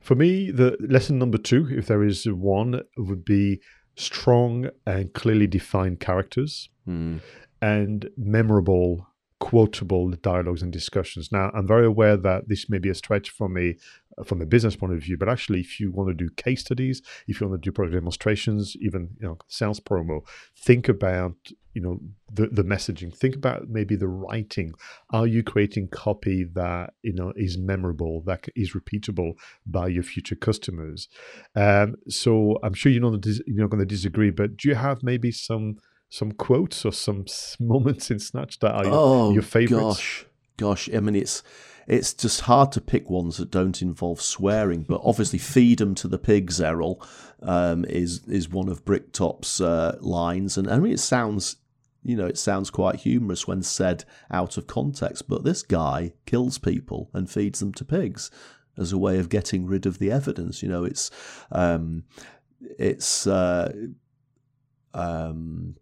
For 0.00 0.14
me, 0.14 0.50
the 0.50 0.74
lesson 0.80 1.18
number 1.18 1.36
two, 1.36 1.68
if 1.70 1.86
there 1.86 2.02
is 2.02 2.24
one, 2.24 2.80
would 2.96 3.26
be 3.26 3.60
strong 3.94 4.70
and 4.86 5.12
clearly 5.12 5.46
defined 5.46 6.00
characters 6.00 6.70
mm. 6.88 7.20
and 7.60 8.08
memorable 8.16 9.06
quotable 9.48 10.10
dialogues 10.10 10.62
and 10.62 10.70
discussions. 10.70 11.32
Now, 11.32 11.50
I'm 11.54 11.66
very 11.66 11.86
aware 11.86 12.18
that 12.18 12.48
this 12.48 12.68
may 12.68 12.76
be 12.78 12.90
a 12.90 12.94
stretch 12.94 13.30
from 13.30 13.56
a 13.56 13.76
from 14.24 14.42
a 14.42 14.46
business 14.46 14.76
point 14.76 14.92
of 14.92 15.00
view, 15.00 15.16
but 15.16 15.28
actually, 15.28 15.60
if 15.60 15.80
you 15.80 15.90
want 15.90 16.08
to 16.10 16.14
do 16.14 16.28
case 16.34 16.60
studies, 16.60 17.00
if 17.28 17.40
you 17.40 17.48
want 17.48 17.62
to 17.62 17.66
do 17.66 17.72
product 17.72 17.94
demonstrations, 17.94 18.76
even 18.80 19.08
you 19.18 19.26
know 19.26 19.38
sales 19.46 19.80
promo, 19.80 20.20
think 20.54 20.86
about 20.86 21.36
you 21.72 21.80
know 21.80 21.98
the 22.30 22.48
the 22.48 22.62
messaging. 22.62 23.16
Think 23.16 23.36
about 23.36 23.70
maybe 23.70 23.96
the 23.96 24.08
writing. 24.08 24.74
Are 25.14 25.26
you 25.26 25.42
creating 25.42 25.88
copy 25.88 26.44
that 26.52 26.92
you 27.02 27.14
know 27.14 27.32
is 27.34 27.56
memorable, 27.56 28.20
that 28.26 28.48
is 28.54 28.74
repeatable 28.74 29.32
by 29.64 29.88
your 29.88 30.02
future 30.02 30.36
customers? 30.36 31.08
Um, 31.56 31.94
so 32.08 32.58
I'm 32.62 32.74
sure 32.74 32.92
you're 32.92 33.00
not 33.00 33.24
you're 33.24 33.62
not 33.64 33.70
going 33.70 33.86
to 33.88 33.94
disagree, 33.96 34.30
but 34.30 34.58
do 34.58 34.68
you 34.68 34.74
have 34.74 35.02
maybe 35.02 35.32
some 35.32 35.78
some 36.08 36.32
quotes 36.32 36.84
or 36.84 36.92
some 36.92 37.26
moments 37.60 38.10
in 38.10 38.18
Snatch 38.18 38.58
that 38.60 38.74
are 38.74 38.84
your, 38.84 38.94
oh, 38.94 39.32
your 39.32 39.42
favorites? 39.42 39.82
Gosh, 39.82 40.26
gosh. 40.56 40.88
I 40.94 41.00
mean, 41.00 41.16
it's 41.16 41.42
it's 41.86 42.12
just 42.12 42.42
hard 42.42 42.70
to 42.72 42.80
pick 42.80 43.08
ones 43.08 43.38
that 43.38 43.50
don't 43.50 43.80
involve 43.80 44.20
swearing. 44.20 44.82
But 44.82 45.00
obviously, 45.04 45.38
"Feed 45.38 45.78
them 45.78 45.94
to 45.96 46.08
the 46.08 46.18
pigs," 46.18 46.60
Errol, 46.60 47.02
um, 47.42 47.84
is 47.86 48.22
is 48.28 48.48
one 48.48 48.68
of 48.68 48.84
Bricktop's 48.84 49.60
uh, 49.60 49.96
lines, 50.00 50.58
and 50.58 50.70
I 50.70 50.78
mean, 50.78 50.92
it 50.92 51.00
sounds. 51.00 51.56
You 52.04 52.16
know, 52.16 52.26
it 52.26 52.38
sounds 52.38 52.70
quite 52.70 53.00
humorous 53.00 53.46
when 53.46 53.62
said 53.62 54.04
out 54.30 54.56
of 54.56 54.68
context, 54.68 55.28
but 55.28 55.42
this 55.42 55.62
guy 55.62 56.12
kills 56.26 56.56
people 56.56 57.10
and 57.12 57.28
feeds 57.28 57.58
them 57.58 57.72
to 57.74 57.84
pigs 57.84 58.30
as 58.78 58.92
a 58.92 58.98
way 58.98 59.18
of 59.18 59.28
getting 59.28 59.66
rid 59.66 59.84
of 59.84 59.98
the 59.98 60.10
evidence. 60.10 60.62
You 60.62 60.68
know, 60.68 60.84
it's 60.84 61.10
um, 61.50 62.04
it's 62.60 63.26
uh, 63.26 63.72
um, 64.94 65.74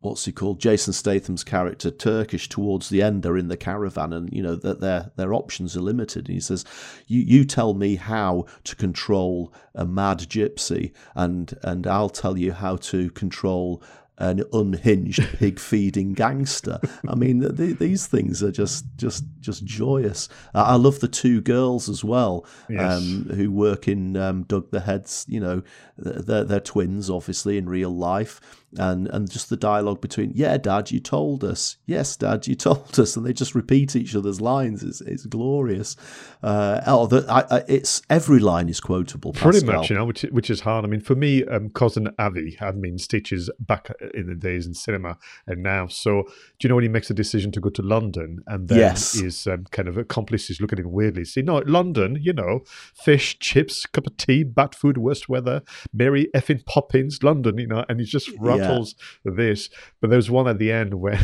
what's 0.00 0.24
he 0.24 0.32
called? 0.32 0.60
Jason 0.60 0.92
Statham's 0.92 1.44
character, 1.44 1.90
Turkish, 1.90 2.48
towards 2.48 2.88
the 2.88 3.02
end, 3.02 3.22
they're 3.22 3.36
in 3.36 3.48
the 3.48 3.56
caravan 3.56 4.12
and, 4.12 4.32
you 4.32 4.42
know, 4.42 4.56
that 4.56 4.80
their, 4.80 5.12
their 5.16 5.34
options 5.34 5.76
are 5.76 5.82
limited. 5.82 6.26
And 6.26 6.34
he 6.34 6.40
says, 6.40 6.64
you, 7.06 7.20
you 7.20 7.44
tell 7.44 7.74
me 7.74 7.96
how 7.96 8.46
to 8.64 8.76
control 8.76 9.52
a 9.74 9.84
mad 9.84 10.20
gypsy 10.20 10.92
and, 11.14 11.56
and 11.62 11.86
I'll 11.86 12.08
tell 12.08 12.38
you 12.38 12.52
how 12.52 12.76
to 12.76 13.10
control 13.10 13.82
an 14.20 14.44
unhinged 14.52 15.26
pig 15.38 15.58
feeding 15.58 16.12
gangster. 16.12 16.78
I 17.08 17.14
mean, 17.14 17.40
th- 17.56 17.78
these 17.78 18.06
things 18.06 18.42
are 18.42 18.52
just 18.52 18.84
just 18.96 19.24
just 19.40 19.64
joyous. 19.64 20.28
I 20.54 20.76
love 20.76 21.00
the 21.00 21.08
two 21.08 21.40
girls 21.40 21.88
as 21.88 22.04
well, 22.04 22.44
yes. 22.68 22.98
um, 22.98 23.30
who 23.34 23.50
work 23.50 23.88
in 23.88 24.16
um, 24.16 24.42
Doug 24.42 24.70
the 24.70 24.80
Head's. 24.80 25.24
You 25.26 25.40
know, 25.40 25.62
they're, 25.96 26.44
they're 26.44 26.60
twins, 26.60 27.08
obviously 27.08 27.56
in 27.56 27.66
real 27.66 27.96
life, 27.96 28.40
and 28.78 29.08
and 29.08 29.30
just 29.30 29.50
the 29.50 29.56
dialogue 29.56 30.00
between 30.00 30.32
yeah 30.34 30.56
dad 30.56 30.90
you 30.90 31.00
told 31.00 31.42
us. 31.42 31.76
Yes 31.86 32.16
dad 32.16 32.46
you 32.46 32.54
told 32.56 32.98
us. 32.98 33.16
And 33.16 33.26
they 33.26 33.32
just 33.32 33.54
repeat 33.54 33.96
each 33.96 34.14
other's 34.14 34.40
lines. 34.40 34.82
It's, 34.82 35.00
it's 35.00 35.26
glorious. 35.26 35.96
Uh, 36.42 36.80
oh 36.86 37.06
the, 37.06 37.26
I, 37.28 37.56
I, 37.56 37.64
it's 37.68 38.02
every 38.08 38.38
line 38.38 38.68
is 38.68 38.80
quotable 38.80 39.32
Pascal. 39.32 39.50
pretty 39.50 39.66
much 39.66 39.90
you 39.90 39.96
know 39.96 40.04
which, 40.04 40.22
which 40.22 40.50
is 40.50 40.60
hard. 40.60 40.84
I 40.84 40.88
mean 40.88 41.00
for 41.00 41.14
me 41.14 41.44
um, 41.44 41.70
cousin 41.70 42.08
Avi 42.18 42.56
had 42.60 42.80
been 42.80 42.98
stitches 42.98 43.50
back 43.58 43.90
in 44.14 44.26
the 44.26 44.34
days 44.34 44.66
in 44.66 44.74
cinema 44.74 45.18
and 45.46 45.62
now. 45.62 45.88
So 45.88 46.22
do 46.22 46.30
you 46.60 46.68
know 46.68 46.76
when 46.76 46.84
he 46.84 46.88
makes 46.88 47.10
a 47.10 47.14
decision 47.14 47.50
to 47.52 47.60
go 47.60 47.70
to 47.70 47.82
London 47.82 48.38
and 48.46 48.68
then 48.68 48.78
yes. 48.78 49.14
his 49.14 49.46
um, 49.46 49.64
kind 49.72 49.88
of 49.88 49.98
accomplices 49.98 50.60
look 50.60 50.72
at 50.72 50.78
him 50.78 50.92
weirdly. 50.92 51.24
See 51.24 51.42
no 51.42 51.62
London 51.66 52.18
you 52.20 52.32
know 52.32 52.60
fish 52.94 53.38
chips 53.40 53.86
cup 53.86 54.06
of 54.06 54.16
tea 54.16 54.44
bat 54.44 54.74
food 54.74 54.96
worst 54.96 55.28
weather 55.28 55.62
Mary 55.92 56.28
effing 56.34 56.64
Poppins 56.66 57.22
London 57.22 57.58
you 57.58 57.66
know 57.66 57.84
and 57.88 57.98
he's 57.98 58.10
just 58.10 58.30
rattles 58.60 58.94
yeah. 59.24 59.32
this. 59.34 59.70
But 60.00 60.10
there's 60.10 60.30
one 60.30 60.48
at 60.48 60.58
the 60.58 60.72
end 60.72 60.94
where 60.94 61.20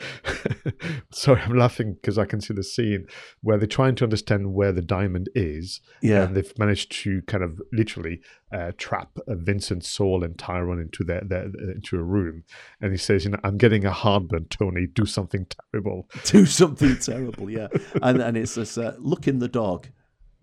sorry, 1.12 1.40
I'm 1.42 1.56
laughing 1.56 1.94
because 1.94 2.18
I 2.18 2.24
can 2.24 2.40
see 2.40 2.54
the 2.54 2.62
scene 2.62 3.06
where 3.42 3.58
they're 3.58 3.66
trying 3.66 3.94
to 3.96 4.04
understand 4.04 4.54
where 4.54 4.72
the 4.72 4.82
diamond 4.82 5.28
is. 5.34 5.80
Yeah. 6.02 6.24
And 6.24 6.36
they've 6.36 6.58
managed 6.58 6.92
to 7.02 7.22
kind 7.22 7.42
of 7.42 7.60
literally 7.72 8.20
uh, 8.52 8.72
trap 8.76 9.18
uh, 9.26 9.34
Vincent, 9.34 9.84
Saul, 9.84 10.22
and 10.22 10.38
Tyrone 10.38 10.80
into 10.80 11.04
their, 11.04 11.22
their 11.24 11.44
into 11.74 11.96
a 11.96 12.02
room. 12.02 12.44
And 12.80 12.92
he 12.92 12.98
says, 12.98 13.24
"You 13.24 13.32
know, 13.32 13.40
I'm 13.42 13.58
getting 13.58 13.84
a 13.84 13.90
heartburn, 13.90 14.46
Tony. 14.50 14.86
Do 14.86 15.04
something 15.04 15.46
terrible. 15.72 16.08
Do 16.24 16.46
something 16.46 16.96
terrible." 16.98 17.50
Yeah. 17.50 17.68
And 18.02 18.20
and 18.20 18.36
it's 18.36 18.54
this 18.54 18.78
uh, 18.78 18.94
look 18.98 19.26
in 19.26 19.38
the 19.38 19.48
dog. 19.48 19.88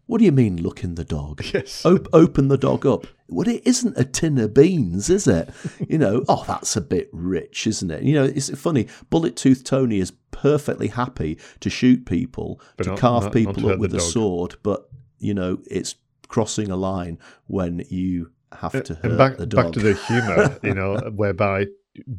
What 0.08 0.20
do 0.20 0.26
you 0.26 0.32
mean, 0.32 0.62
look 0.62 0.84
in 0.84 0.96
the 0.96 1.04
dog? 1.04 1.44
Yes. 1.54 1.86
Op- 1.86 2.08
open 2.14 2.48
the 2.48 2.58
dog 2.58 2.86
up. 2.86 3.08
Well, 3.28 3.48
it 3.48 3.64
isn't 3.66 3.98
a 3.98 4.04
tin 4.06 4.38
of 4.38 4.54
beans, 4.54 5.10
is 5.10 5.28
it? 5.28 5.50
You 5.90 5.98
know, 5.98 6.24
oh, 6.30 6.44
that's 6.48 6.76
a 6.76 6.82
bit 6.82 7.10
rich, 7.12 7.66
isn't 7.68 7.90
it? 7.92 8.04
You 8.04 8.14
know, 8.16 8.24
it's 8.26 8.50
funny. 8.60 8.88
Bullet 9.10 9.36
Tooth 9.36 9.64
Tony 9.64 10.00
is 10.00 10.12
perfectly 10.32 10.88
happy 10.90 11.38
to 11.62 11.70
shoot 11.70 12.06
people, 12.06 12.62
But 12.78 12.84
to 12.86 12.90
not- 12.92 13.00
carve 13.00 13.24
not- 13.26 13.34
people 13.34 13.64
not 13.64 13.72
up 13.74 13.80
with 13.80 13.96
a 13.96 14.00
sword, 14.00 14.56
but, 14.64 14.90
you 15.20 15.34
know, 15.34 15.60
it's 15.70 15.96
crossing 16.28 16.70
a 16.70 16.76
line 16.76 17.18
when 17.48 17.84
you 17.90 18.32
have 18.52 18.76
uh, 18.76 18.82
to 18.82 18.96
hurt 18.96 19.06
and 19.06 19.18
back, 19.18 19.38
the 19.38 19.46
dog. 19.46 19.66
back 19.66 19.74
to 19.74 19.80
the 19.80 19.94
humor, 19.96 20.60
you 20.64 20.74
know, 20.80 20.98
whereby 21.16 21.66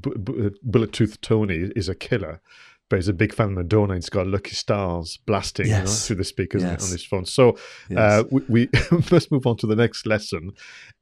B- 0.00 0.10
B- 0.22 0.50
Bullet 0.62 0.92
Tooth 0.92 1.20
Tony 1.20 1.70
is 1.76 1.88
a 1.88 1.94
killer, 1.94 2.40
but 2.88 2.96
he's 2.96 3.08
a 3.08 3.12
big 3.12 3.34
fan 3.34 3.48
of 3.48 3.52
Madonna. 3.54 3.94
and 3.94 4.02
He's 4.02 4.08
got 4.10 4.26
Lucky 4.26 4.54
Stars 4.54 5.18
blasting 5.26 5.66
you 5.66 5.72
know, 5.72 5.86
through 5.86 6.16
the 6.16 6.24
speakers 6.24 6.62
on- 6.62 6.70
Yes. 6.70 6.86
on 6.86 6.92
his 6.92 7.04
phone. 7.04 7.24
So 7.24 7.56
Yes. 7.90 7.98
uh, 7.98 8.24
we, 8.30 8.42
we 8.48 8.68
must 9.10 9.30
move 9.32 9.46
on 9.46 9.56
to 9.58 9.66
the 9.66 9.74
next 9.76 10.06
lesson. 10.06 10.52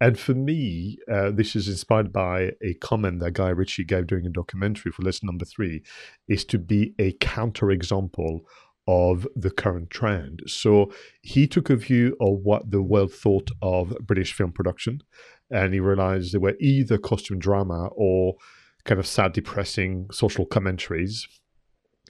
And 0.00 0.18
for 0.18 0.34
me, 0.34 0.98
uh, 1.10 1.30
this 1.30 1.54
is 1.54 1.68
inspired 1.68 2.12
by 2.12 2.52
a 2.62 2.74
comment 2.80 3.20
that 3.20 3.32
Guy 3.32 3.50
Ritchie 3.50 3.84
gave 3.84 4.06
during 4.06 4.26
a 4.26 4.30
documentary 4.30 4.92
for 4.92 5.02
lesson 5.02 5.26
number 5.26 5.44
three, 5.44 5.82
is 6.28 6.44
to 6.46 6.58
be 6.58 6.94
a 6.98 7.12
counterexample 7.14 8.40
of 8.86 9.26
the 9.34 9.50
current 9.50 9.88
trend. 9.90 10.42
So 10.46 10.92
he 11.22 11.46
took 11.46 11.70
a 11.70 11.76
view 11.76 12.16
of 12.20 12.40
what 12.42 12.70
the 12.70 12.82
world 12.82 13.12
thought 13.12 13.50
of 13.62 13.94
British 14.02 14.32
film 14.34 14.52
production, 14.52 15.00
and 15.50 15.72
he 15.72 15.80
realized 15.80 16.32
they 16.34 16.38
were 16.38 16.56
either 16.60 16.98
costume 16.98 17.38
drama 17.38 17.88
or 17.94 18.34
kind 18.84 18.98
of 19.00 19.06
sad, 19.06 19.32
depressing 19.32 20.08
social 20.12 20.44
commentaries. 20.44 21.26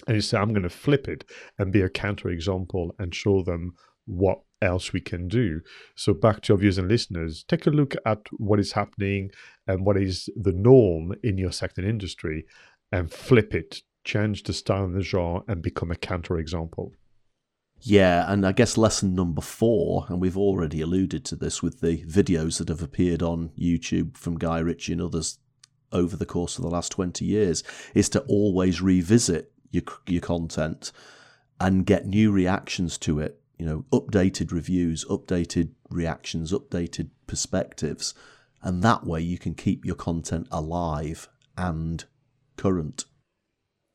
And 0.06 0.16
he 0.16 0.20
said, 0.20 0.40
I'm 0.40 0.50
going 0.50 0.62
to 0.62 0.68
flip 0.68 1.08
it 1.08 1.24
and 1.58 1.72
be 1.72 1.82
a 1.82 1.88
counterexample 1.88 2.90
and 2.98 3.14
show 3.14 3.42
them 3.42 3.74
what 4.06 4.40
else 4.60 4.92
we 4.92 5.00
can 5.00 5.28
do. 5.28 5.60
So, 5.94 6.12
back 6.14 6.42
to 6.42 6.52
your 6.52 6.58
viewers 6.58 6.78
and 6.78 6.88
listeners, 6.88 7.44
take 7.46 7.66
a 7.66 7.70
look 7.70 7.94
at 8.04 8.20
what 8.32 8.60
is 8.60 8.72
happening 8.72 9.30
and 9.66 9.86
what 9.86 9.96
is 9.96 10.28
the 10.36 10.52
norm 10.52 11.14
in 11.22 11.38
your 11.38 11.52
sector 11.52 11.80
and 11.80 11.90
industry 11.90 12.46
and 12.92 13.10
flip 13.10 13.54
it, 13.54 13.82
change 14.04 14.42
the 14.42 14.52
style 14.52 14.84
and 14.84 14.94
the 14.94 15.02
genre, 15.02 15.42
and 15.48 15.62
become 15.62 15.90
a 15.90 15.96
counterexample. 15.96 16.92
Yeah, 17.80 18.30
and 18.32 18.46
I 18.46 18.52
guess 18.52 18.78
lesson 18.78 19.14
number 19.14 19.42
four, 19.42 20.06
and 20.08 20.20
we've 20.20 20.38
already 20.38 20.80
alluded 20.80 21.24
to 21.26 21.36
this 21.36 21.62
with 21.62 21.80
the 21.80 22.02
videos 22.04 22.58
that 22.58 22.68
have 22.68 22.82
appeared 22.82 23.22
on 23.22 23.50
YouTube 23.58 24.16
from 24.16 24.38
Guy 24.38 24.60
Ritchie 24.60 24.92
and 24.92 25.02
others 25.02 25.38
over 25.92 26.16
the 26.16 26.26
course 26.26 26.56
of 26.56 26.62
the 26.62 26.70
last 26.70 26.92
20 26.92 27.24
years, 27.24 27.62
is 27.94 28.08
to 28.10 28.20
always 28.22 28.80
revisit 28.80 29.52
your, 29.74 29.84
your 30.06 30.20
content 30.20 30.92
and 31.60 31.86
get 31.86 32.06
new 32.06 32.32
reactions 32.32 32.98
to 32.98 33.20
it. 33.20 33.40
You 33.58 33.66
know, 33.66 33.84
updated 33.92 34.52
reviews, 34.52 35.04
updated 35.04 35.70
reactions, 35.90 36.52
updated 36.52 37.10
perspectives. 37.26 38.14
And 38.62 38.82
that 38.82 39.04
way 39.04 39.20
you 39.20 39.38
can 39.38 39.54
keep 39.54 39.84
your 39.84 39.94
content 39.94 40.48
alive 40.50 41.28
and 41.56 42.04
current. 42.56 43.04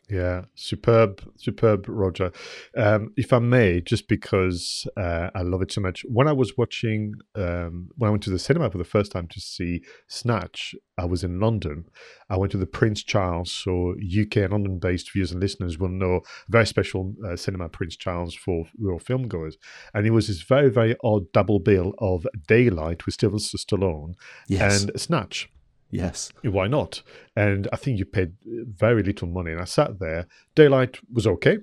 Yeah, 0.10 0.46
superb, 0.56 1.22
superb, 1.36 1.86
Roger. 1.88 2.32
Um, 2.76 3.14
if 3.16 3.32
I 3.32 3.38
may, 3.38 3.80
just 3.80 4.08
because 4.08 4.88
uh, 4.98 5.30
I 5.36 5.44
love 5.44 5.62
it 5.62 5.72
so 5.72 5.82
much, 5.82 6.04
when 6.08 6.28
I 6.28 6.32
was 6.32 6.58
watching, 6.58 7.14
um, 7.36 7.90
when 7.96 8.08
I 8.08 8.12
went 8.12 8.24
to 8.24 8.32
the 8.32 8.40
cinema 8.40 8.72
for 8.72 8.80
the 8.80 8.84
first 8.84 9.12
time 9.12 9.28
to 9.28 9.40
see 9.40 9.84
Snatch, 10.08 10.74
I 10.98 11.06
was 11.06 11.24
in 11.24 11.40
London. 11.40 11.86
I 12.28 12.38
went 12.38 12.52
to 12.54 12.58
the 12.58 12.66
Prince 12.66 13.04
Charles, 13.04 13.52
so 13.52 13.92
UK 14.02 14.38
and 14.38 14.52
London-based 14.52 15.12
viewers 15.14 15.32
and 15.32 15.40
listeners 15.42 15.78
will 15.78 15.90
know 15.90 16.16
a 16.16 16.22
very 16.52 16.66
special 16.66 17.14
uh, 17.26 17.36
cinema, 17.36 17.70
Prince 17.70 17.96
Charles, 17.96 18.34
for 18.34 18.66
real 18.80 18.98
film 19.00 19.28
goers. 19.28 19.58
And 19.94 20.08
it 20.08 20.12
was 20.12 20.28
this 20.28 20.42
very, 20.42 20.72
very 20.72 20.96
odd 21.04 21.32
double 21.34 21.60
bill 21.60 21.94
of 22.00 22.26
Daylight 22.48 23.06
with 23.06 23.16
Sylvester 23.20 23.58
Stallone 23.60 24.16
Yes. 24.48 24.82
and 24.84 25.00
Snatch 25.00 25.50
yes. 25.90 26.32
why 26.44 26.68
not? 26.68 27.02
And 27.36 27.68
I 27.74 27.76
think 27.76 28.00
you 28.00 28.06
paid 28.06 28.34
very 28.46 29.04
little 29.04 29.28
money. 29.28 29.52
And 29.52 29.62
I 29.62 29.66
sat 29.66 30.00
there. 30.00 30.28
Daylight 30.56 31.00
was 31.12 31.28
okay, 31.28 31.58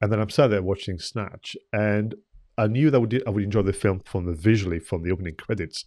and 0.00 0.12
then 0.12 0.20
I'm 0.20 0.30
sat 0.30 0.48
there 0.48 0.62
watching 0.62 0.98
Snatch, 0.98 1.56
and 1.72 2.14
I 2.60 2.66
knew 2.66 2.90
that 2.90 2.98
I 2.98 3.00
would, 3.00 3.22
I 3.26 3.30
would 3.30 3.44
enjoy 3.44 3.62
the 3.62 3.72
film 3.72 4.00
from 4.00 4.26
the 4.26 4.34
visually 4.34 4.80
from 4.80 5.02
the 5.02 5.10
opening 5.10 5.34
credits, 5.34 5.86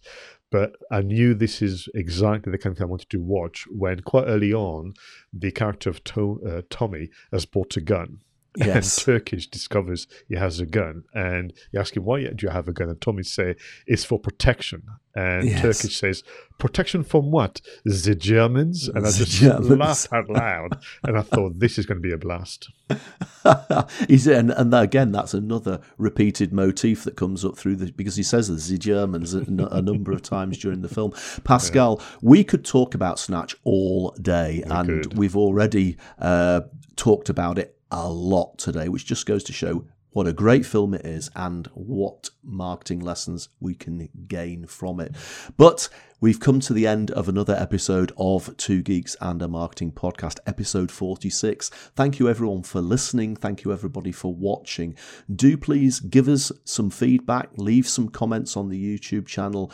but 0.50 0.76
I 0.90 1.02
knew 1.02 1.32
this 1.32 1.62
is 1.62 1.88
exactly 1.94 2.50
the 2.50 2.58
kind 2.58 2.72
of 2.72 2.78
thing 2.78 2.86
I 2.86 2.90
wanted 2.90 3.10
to 3.10 3.20
watch. 3.20 3.64
When 3.70 4.00
quite 4.00 4.24
early 4.26 4.52
on, 4.52 4.94
the 5.32 5.52
character 5.52 5.90
of 5.90 6.02
to, 6.04 6.40
uh, 6.46 6.62
Tommy 6.70 7.10
has 7.32 7.46
bought 7.46 7.76
a 7.76 7.80
gun. 7.80 8.18
Yes. 8.56 8.96
And 8.98 9.04
Turkish 9.06 9.48
discovers 9.48 10.06
he 10.28 10.36
has 10.36 10.60
a 10.60 10.66
gun, 10.66 11.04
and 11.12 11.52
you 11.72 11.80
ask 11.80 11.96
him 11.96 12.04
why 12.04 12.22
do 12.24 12.46
you 12.46 12.50
have 12.50 12.68
a 12.68 12.72
gun, 12.72 12.88
and 12.88 13.00
Tommy 13.00 13.22
say 13.24 13.56
it's 13.86 14.04
for 14.04 14.18
protection, 14.18 14.82
and 15.14 15.48
Yes. 15.48 15.60
Turkish 15.62 15.96
says 15.98 16.22
protection 16.58 17.02
from 17.02 17.30
what? 17.32 17.60
The 17.84 18.14
Germans, 18.14 18.88
and 18.88 18.98
I 19.06 19.10
The 19.10 19.24
just 19.24 19.32
Germans. 19.32 19.68
laughed 19.70 20.12
out 20.12 20.30
loud, 20.30 20.78
and 21.02 21.18
I 21.18 21.22
thought 21.22 21.58
this 21.58 21.78
is 21.78 21.86
going 21.86 21.98
to 21.98 22.02
be 22.08 22.12
a 22.12 22.18
blast. 22.18 22.70
He's 24.08 24.26
and, 24.26 24.50
and 24.50 24.72
again, 24.74 25.10
that's 25.12 25.34
another 25.34 25.80
repeated 25.98 26.52
motif 26.52 27.04
that 27.04 27.16
comes 27.16 27.44
up 27.44 27.56
through 27.56 27.76
the 27.76 27.92
because 27.92 28.16
he 28.16 28.22
says 28.22 28.68
the 28.68 28.78
Germans 28.78 29.34
a 29.34 29.82
number 29.82 30.12
of 30.12 30.22
times 30.22 30.58
during 30.58 30.82
the 30.82 30.88
film. 30.88 31.12
Pascal, 31.44 32.00
we 32.22 32.44
could 32.44 32.64
talk 32.64 32.94
about 32.94 33.18
Snatch 33.18 33.56
all 33.64 34.12
day, 34.20 34.62
and 34.66 34.88
could. 34.88 35.18
we've 35.18 35.36
already 35.36 35.96
uh, 36.18 36.62
talked 36.96 37.28
about 37.28 37.58
it 37.58 37.76
a 37.96 38.10
lot 38.10 38.58
today, 38.58 38.88
which 38.88 39.06
just 39.06 39.24
goes 39.24 39.44
to 39.44 39.52
show 39.52 39.86
what 40.10 40.26
a 40.26 40.32
great 40.32 40.66
film 40.66 40.94
it 40.94 41.06
is 41.06 41.30
and 41.36 41.68
what 41.74 42.28
marketing 42.42 42.98
lessons 42.98 43.48
we 43.60 43.72
can 43.72 44.08
gain 44.26 44.66
from 44.66 44.98
it. 44.98 45.14
But 45.56 45.88
we've 46.20 46.40
come 46.40 46.58
to 46.60 46.72
the 46.72 46.88
end 46.88 47.12
of 47.12 47.28
another 47.28 47.54
episode 47.54 48.10
of 48.18 48.56
Two 48.56 48.82
Geeks 48.82 49.16
and 49.20 49.40
a 49.40 49.48
Marketing 49.48 49.92
Podcast, 49.92 50.40
episode 50.44 50.90
46. 50.90 51.68
Thank 51.94 52.18
you 52.18 52.28
everyone 52.28 52.64
for 52.64 52.80
listening. 52.80 53.36
Thank 53.36 53.62
you 53.64 53.72
everybody 53.72 54.10
for 54.10 54.34
watching. 54.34 54.96
Do 55.32 55.56
please 55.56 56.00
give 56.00 56.28
us 56.28 56.50
some 56.64 56.90
feedback, 56.90 57.50
leave 57.56 57.86
some 57.86 58.08
comments 58.08 58.56
on 58.56 58.70
the 58.70 58.98
YouTube 58.98 59.26
channel, 59.26 59.70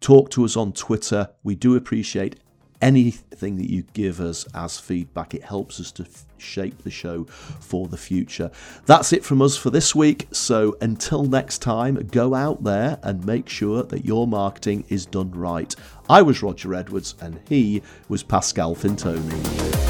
talk 0.00 0.30
to 0.30 0.46
us 0.46 0.56
on 0.56 0.72
Twitter. 0.72 1.28
We 1.42 1.56
do 1.56 1.76
appreciate 1.76 2.36
anything 2.80 3.56
that 3.56 3.70
you 3.70 3.84
give 3.92 4.20
us 4.20 4.46
as 4.54 4.78
feedback. 4.78 5.34
It 5.34 5.44
helps 5.44 5.80
us 5.80 5.92
to 5.92 6.04
f- 6.04 6.24
shape 6.38 6.82
the 6.82 6.90
show 6.90 7.24
for 7.24 7.88
the 7.88 7.96
future. 7.96 8.50
That's 8.86 9.12
it 9.12 9.24
from 9.24 9.42
us 9.42 9.56
for 9.56 9.70
this 9.70 9.94
week. 9.94 10.28
So 10.32 10.76
until 10.80 11.24
next 11.24 11.58
time, 11.58 11.94
go 11.94 12.34
out 12.34 12.64
there 12.64 12.98
and 13.02 13.24
make 13.24 13.48
sure 13.48 13.82
that 13.82 14.04
your 14.04 14.26
marketing 14.26 14.84
is 14.88 15.06
done 15.06 15.30
right. 15.32 15.74
I 16.08 16.22
was 16.22 16.42
Roger 16.42 16.74
Edwards 16.74 17.14
and 17.20 17.40
he 17.48 17.82
was 18.08 18.22
Pascal 18.22 18.74
Fintoni. 18.74 19.89